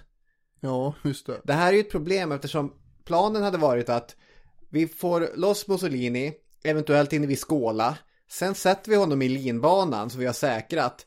[0.61, 1.40] Ja, just det.
[1.45, 2.73] Det här är ju ett problem eftersom
[3.05, 4.16] planen hade varit att
[4.70, 6.32] vi får loss Mussolini,
[6.65, 7.99] eventuellt inne vid Skåla.
[8.31, 11.07] Sen sätter vi honom i linbanan så vi har säkrat.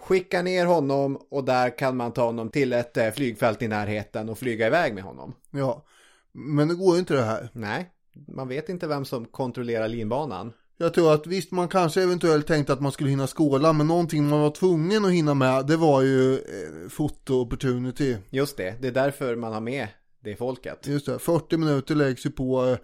[0.00, 4.28] Skickar ner honom och där kan man ta honom till ett eh, flygfält i närheten
[4.28, 5.34] och flyga iväg med honom.
[5.50, 5.84] Ja.
[6.32, 7.48] Men det går ju inte det här.
[7.52, 7.90] Nej,
[8.28, 10.52] man vet inte vem som kontrollerar linbanan.
[10.76, 14.28] Jag tror att visst man kanske eventuellt tänkte att man skulle hinna skåla men någonting
[14.28, 18.16] man var tvungen att hinna med det var ju eh, foto opportunity.
[18.30, 19.88] Just det, det är därför man har med
[20.24, 20.86] det folket.
[20.86, 22.76] Just det, 40 minuter läggs ju på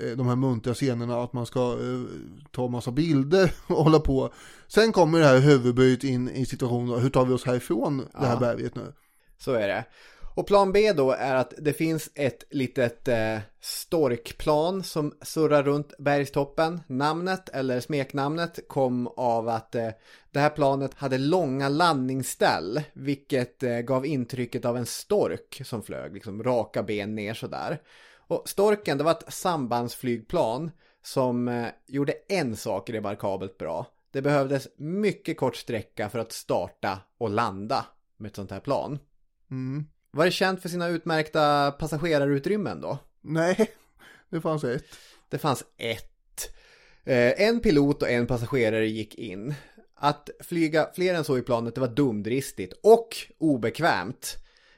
[0.00, 2.00] eh, de här muntra scenerna att man ska eh,
[2.50, 4.32] ta massa bilder och hålla på.
[4.68, 8.34] Sen kommer det här huvudbryt in i situationen, hur tar vi oss härifrån det här
[8.34, 8.40] Ja.
[8.40, 8.92] berget nu?
[9.38, 9.84] Så är det.
[10.34, 15.92] Och plan B då är att det finns ett litet eh, storkplan som surrar runt
[15.98, 16.80] bergstoppen.
[16.86, 19.88] Namnet eller smeknamnet kom av att eh,
[20.30, 26.14] det här planet hade långa landningsställ, vilket eh, gav intrycket av en stork som flög
[26.14, 27.82] liksom raka ben ner sådär.
[28.26, 30.70] Och storken, det var ett sambandsflygplan
[31.02, 33.86] som eh, gjorde en sak remarkabelt bra.
[34.10, 37.86] Det behövdes mycket kort sträcka för att starta och landa
[38.16, 38.98] med ett sånt här plan.
[39.50, 39.86] Mm.
[40.14, 42.98] Var det känt för sina utmärkta passagerarutrymmen då?
[43.20, 43.70] Nej,
[44.30, 44.84] det fanns ett.
[45.28, 46.54] Det fanns ett.
[47.04, 49.54] Eh, En pilot och en passagerare gick in.
[49.94, 54.36] Att flyga fler än så i planet det var dumdristigt och obekvämt.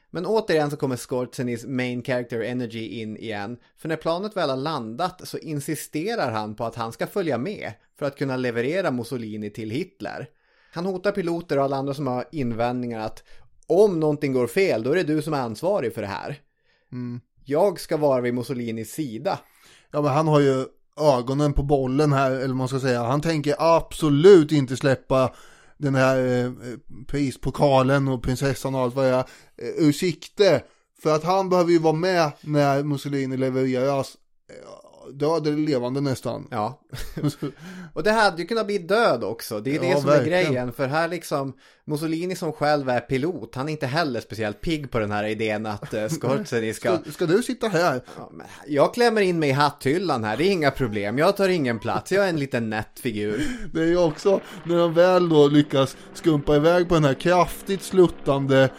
[0.09, 3.57] Men återigen så kommer Skorzenis main character energy in igen.
[3.77, 7.71] För när planet väl har landat så insisterar han på att han ska följa med
[7.99, 10.27] för att kunna leverera Mussolini till Hitler.
[10.71, 13.23] Han hotar piloter och alla andra som har invändningar att
[13.67, 16.41] om någonting går fel då är det du som är ansvarig för det här.
[17.45, 19.39] Jag ska vara vid Mussolinis sida.
[19.91, 20.65] Ja men han har ju
[20.99, 23.03] ögonen på bollen här, eller man ska säga.
[23.03, 25.33] Han tänker absolut inte släppa
[25.77, 26.51] den här eh,
[27.07, 29.19] prispokalen och prinsessan och allt vad det är
[29.57, 30.63] eh, ur sikte.
[31.03, 34.17] För att han behöver ju vara med när Mussolini levereras.
[35.07, 36.47] Eh, död eller levande nästan.
[36.51, 36.81] Ja.
[37.93, 39.59] Och det hade ju kunnat bli död också.
[39.59, 40.39] Det är det Ja, som verkligen.
[40.39, 40.73] är grejen.
[40.73, 41.53] För här liksom,
[41.85, 45.65] Mussolini som själv är pilot, han är inte heller speciellt pigg på den här idén
[45.65, 46.97] att uh, Scorsese ska...
[46.97, 48.01] Ska, ska du sitta här?
[48.17, 48.31] Ja,
[48.67, 51.17] Jag klämmer in mig i hatthyllan här, det är inga problem.
[51.17, 53.43] Jag tar ingen plats, jag är en liten nätt figur.
[53.73, 57.83] Det är ju också när de väl då lyckas skumpa iväg på den här kraftigt
[57.83, 58.69] sluttande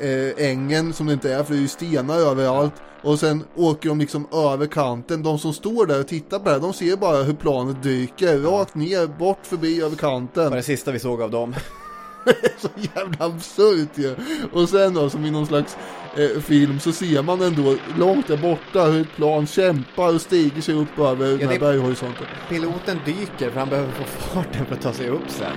[0.00, 2.72] eh, ängen som det inte är för det är ju stenar överallt.
[3.02, 5.22] Och sen åker de liksom över kanten.
[5.22, 8.38] De som står där och tittar på det här, de ser bara hur planet dyker
[8.38, 10.52] rakt ner, bort förbi över Det var kanten.
[10.52, 11.54] det sista vi såg av dem.
[12.58, 14.14] så jävla absurt ju.
[14.52, 15.76] Och sen då som i någon slags
[16.16, 20.62] eh, film så ser man ändå långt där borta hur ett plan kämpar och stiger
[20.62, 22.26] sig upp över den här berghorisonten.
[22.48, 25.52] Piloten dyker för han behöver få farten för att ta sig upp sen.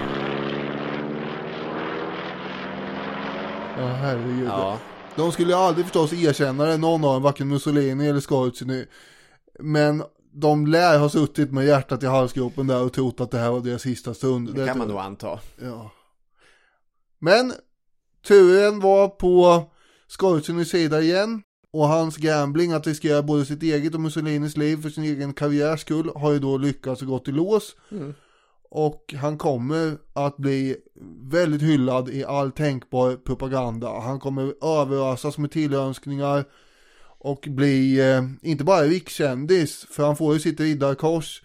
[3.82, 4.48] Ja herregud.
[4.48, 4.80] Ja.
[5.16, 8.86] De skulle ju aldrig förstås erkänna det, någon av dem, varken Mussolini eller Scorzini.
[9.60, 10.04] Men
[10.34, 13.60] de lär ha suttit med hjärtat i halsgropen där och trott att det här var
[13.60, 14.56] deras sista stund.
[14.56, 15.40] Det kan man nog anta.
[15.62, 15.92] Ja.
[17.20, 17.54] Men
[18.28, 19.64] turen var på
[20.08, 21.44] Scorzinis sida igen.
[21.74, 25.82] Och hans gambling att riskera både sitt eget och Mussolinis liv för sin egen karriärs
[25.82, 27.76] skull har ju då lyckats och gått i lås.
[27.92, 28.14] Mm.
[28.74, 30.78] Och han kommer att bli
[31.32, 34.00] väldigt hyllad i all tänkbar propaganda.
[34.00, 36.46] Han kommer överösas med tillönskningar
[37.18, 41.44] och bli, eh, inte bara rikskändis, för han får ju sitt riddarkors,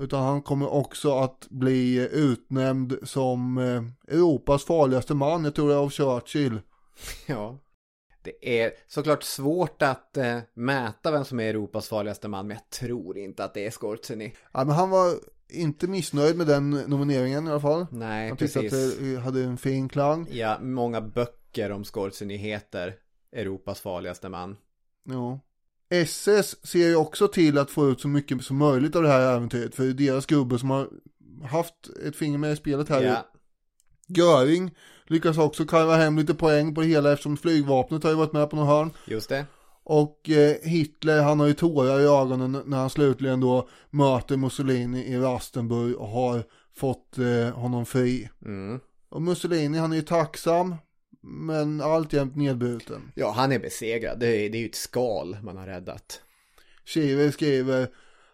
[0.00, 5.74] utan han kommer också att bli utnämnd som eh, Europas farligaste man, jag tror det
[5.74, 6.60] är av Churchill.
[7.26, 7.58] Ja.
[8.24, 12.70] Det är såklart svårt att eh, mäta vem som är Europas farligaste man, men jag
[12.70, 14.34] tror inte att det är Scorzini.
[14.52, 15.14] Ja, men han var
[15.52, 17.86] inte missnöjd med den nomineringen i alla fall.
[17.90, 18.98] Nej, Han tyckte precis.
[18.98, 20.28] att det hade en fin klang.
[20.30, 22.94] Ja, många böcker om Scorzini heter
[23.32, 24.56] Europas farligaste man.
[25.04, 25.40] Ja.
[25.88, 29.36] SS ser ju också till att få ut så mycket som möjligt av det här
[29.36, 29.74] äventyret.
[29.74, 30.88] För det är deras gubbe som har
[31.48, 31.74] haft
[32.06, 33.02] ett finger med i spelet här.
[33.02, 33.26] Ja,
[34.06, 34.70] Göring
[35.06, 38.50] lyckas också karva hem lite poäng på det hela eftersom flygvapnet har ju varit med
[38.50, 38.90] på någon hörn.
[39.06, 39.46] just det.
[39.84, 45.06] Och eh, Hitler han har ju tårar i ögonen när han slutligen då möter Mussolini
[45.06, 46.44] i Rastenburg och har
[46.76, 48.28] fått eh, honom fri.
[48.44, 48.80] Mm.
[49.08, 50.74] Och Mussolini han är ju tacksam
[51.22, 53.12] men alltjämt nedbruten.
[53.14, 54.20] Ja, han är besegrad.
[54.20, 56.20] Det är, det är ju ett skal man har räddat.
[56.84, 57.88] Shiver skriver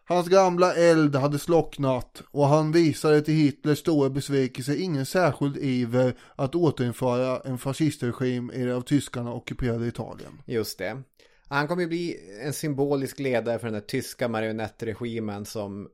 [0.09, 6.15] Hans gamla eld hade slocknat och han visade till Hitlers stora besvikelse ingen särskild iver
[6.37, 10.43] att återinföra en fascistregim i det av tyskarna ockuperade Italien.
[10.47, 11.03] Just det.
[11.49, 15.89] Han kommer ju bli en symbolisk ledare för den här tyska marionettregimen som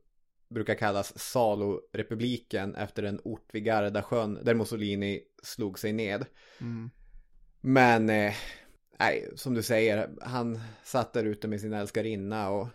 [0.49, 6.25] brukar kallas Salo-republiken efter en ort vid Gardasjön där Mussolini slog sig ned.
[7.61, 8.33] Men, eh,
[8.99, 12.69] nej, som du säger, han satt där ute med sin älskarinna och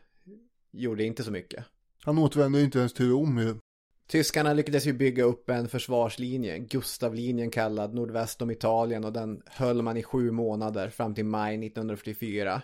[0.72, 1.66] gjorde inte så mycket.
[2.04, 3.60] Han återvände inte ens till Rom.
[4.12, 9.82] Tyskarna lyckades ju bygga upp en försvarslinje, Gustavlinjen kallad, nordväst om Italien och den höll
[9.82, 12.62] man i sju månader fram till maj 1944.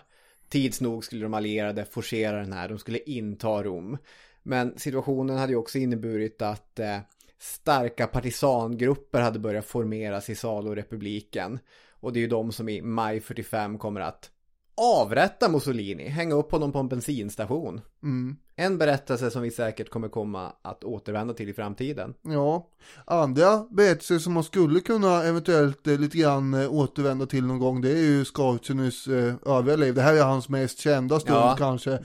[0.48, 3.98] Tids nog skulle de allierade forcera den här, de skulle inta Rom.
[4.42, 6.98] Men situationen hade ju också inneburit att eh,
[7.38, 11.58] starka partisangrupper hade börjat formeras i Salorepubliken.
[11.90, 14.30] Och det är ju de som i maj 45 kommer att
[14.74, 17.80] avrätta Mussolini, hänga upp honom på en bensinstation.
[18.02, 18.36] Mm.
[18.58, 22.14] En berättelse som vi säkert kommer komma att återvända till i framtiden.
[22.22, 22.68] Ja,
[23.04, 27.80] andra berättelser som man skulle kunna eventuellt eh, lite grann eh, återvända till någon gång
[27.80, 29.94] det är ju Scorzynys eh, övriga liv.
[29.94, 31.54] Det här är hans mest kända stund Ja.
[31.58, 31.98] kanske.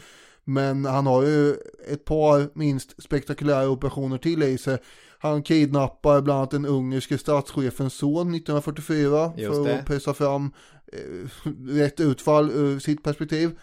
[0.43, 1.55] Men han har ju
[1.87, 4.77] ett par minst spektakulära operationer till i sig.
[5.19, 9.79] Han kidnappar bland annat den ungerske statschefens son 1944 Just för det.
[9.79, 10.51] att pressa fram
[10.93, 13.59] eh, rätt utfall ur sitt perspektiv.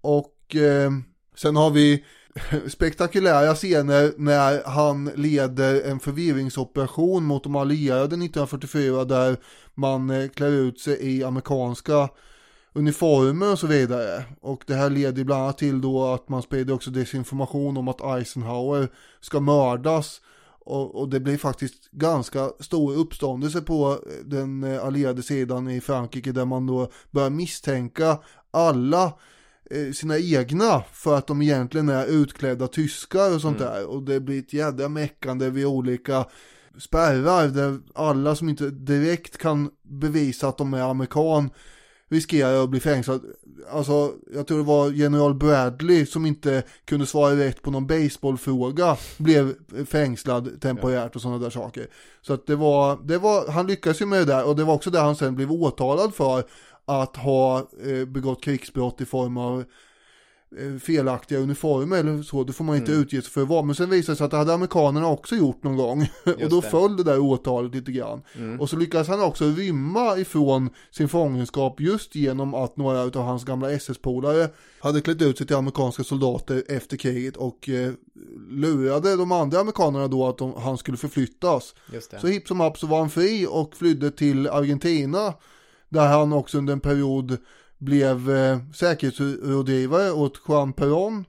[0.00, 0.90] Och eh,
[1.36, 2.04] sen har vi
[2.68, 9.36] spektakulära scener när han leder en förvirringsoperation mot de allierade 1944 där
[9.74, 12.08] man eh, klär ut sig i amerikanska
[12.72, 14.24] uniformer och så vidare.
[14.40, 18.00] Och det här leder bland annat till då att man sprider också desinformation om att
[18.00, 18.88] Eisenhower
[19.20, 20.20] ska mördas.
[20.64, 25.80] Och, och det blir faktiskt ganska stor uppståndelse på eh, den eh, allierade sidan i
[25.80, 28.18] Frankrike där man då börjar misstänka
[28.50, 29.12] alla
[29.94, 33.86] sina egna för att de egentligen är utklädda tyskar och sånt där.
[33.86, 36.24] Och det blir ett jädra meckande vid olika
[36.78, 41.50] spärrar där alla som inte direkt kan bevisa att de är amerikan
[42.12, 43.22] riskerar att bli fängslad.
[43.70, 48.96] Alltså, jag tror det var general Bradley som inte kunde svara rätt på någon baseballfråga
[49.18, 49.54] blev
[49.86, 51.86] fängslad temporärt och sådana där saker.
[52.22, 54.74] Så att det var, det var, han lyckades ju med det där och det var
[54.74, 56.44] också det han sen blev åtalad för
[56.84, 59.64] att ha eh, begått krigsbrott i form av
[60.58, 63.62] eh, felaktiga uniformer eller så, det får man inte utge sig för att vara.
[63.62, 66.02] Men sen visade det sig att det hade amerikanerna också gjort någon gång.
[66.24, 66.68] och då det.
[66.68, 68.22] föll det där åtalet lite grann.
[68.60, 73.44] Och så lyckades han också rymma ifrån sin fångenskap just genom att några av hans
[73.44, 74.48] gamla SS-polare
[74.80, 77.92] hade klätt ut sig till amerikanska soldater efter kriget och eh,
[78.50, 81.74] lurade de andra amerikanerna då att de, han skulle förflyttas.
[82.20, 85.34] Så hipp som happ så var han fri och flydde till Argentina
[85.92, 87.36] där han också under en period
[87.78, 91.24] blev eh, säkerhetsrådgivare åt Juan Perón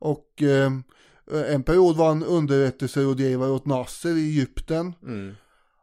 [0.00, 0.72] och eh,
[1.48, 4.94] en period var han underrättelserådgivare åt Nasser i Egypten.
[5.02, 5.34] Mm.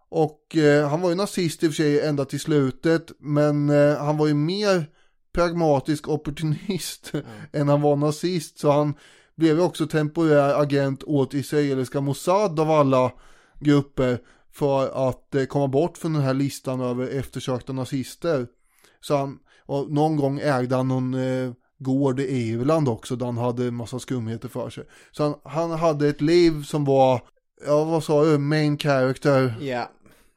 [0.10, 3.98] Och eh, han var ju nazist i och för sig ända till slutet men eh,
[3.98, 4.86] han var ju mer
[5.34, 7.12] pragmatisk opportunist
[7.52, 8.94] än han var nazist så han
[9.36, 13.12] blev ju också temporär agent åt israeliska Mossad av alla
[13.60, 14.20] grupper
[14.54, 18.48] för att eh, komma bort från den här listan över eftersökta nazister.
[19.02, 23.38] Så han, och någon gång ägde han någon eh, gård i Irland också där han
[23.38, 24.84] hade en massa skumheter för sig.
[25.12, 27.22] Så han, han hade ett liv som var,
[27.68, 29.56] ja vad sa du, main character.
[29.62, 29.90] Ja,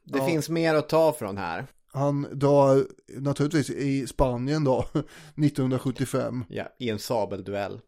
[0.03, 0.25] det Ja.
[0.25, 1.67] finns mer att ta från här.
[1.93, 2.85] Han dör
[3.17, 4.85] naturligtvis i Spanien då,
[5.35, 6.43] 1975.
[6.49, 7.79] Ja, i en sabelduell.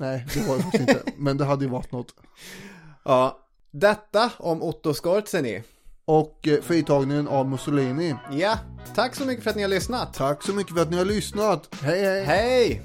[0.00, 2.14] Nej, det var det faktiskt inte, men det hade ju varit något.
[3.04, 3.38] Ja,
[3.70, 5.62] detta om Otto Skorzeny.
[6.04, 8.14] Och eh, fritagningen av Mussolini.
[8.32, 8.58] Ja,
[8.94, 10.14] tack så mycket för att ni har lyssnat.
[10.14, 11.68] Tack så mycket för att ni har lyssnat.
[11.82, 12.24] Hej hej!
[12.24, 12.82] Hej!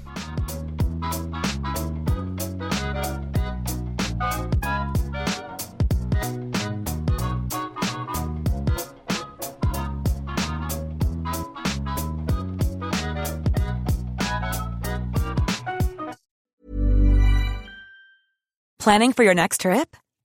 [18.84, 19.96] Planning for your next trip?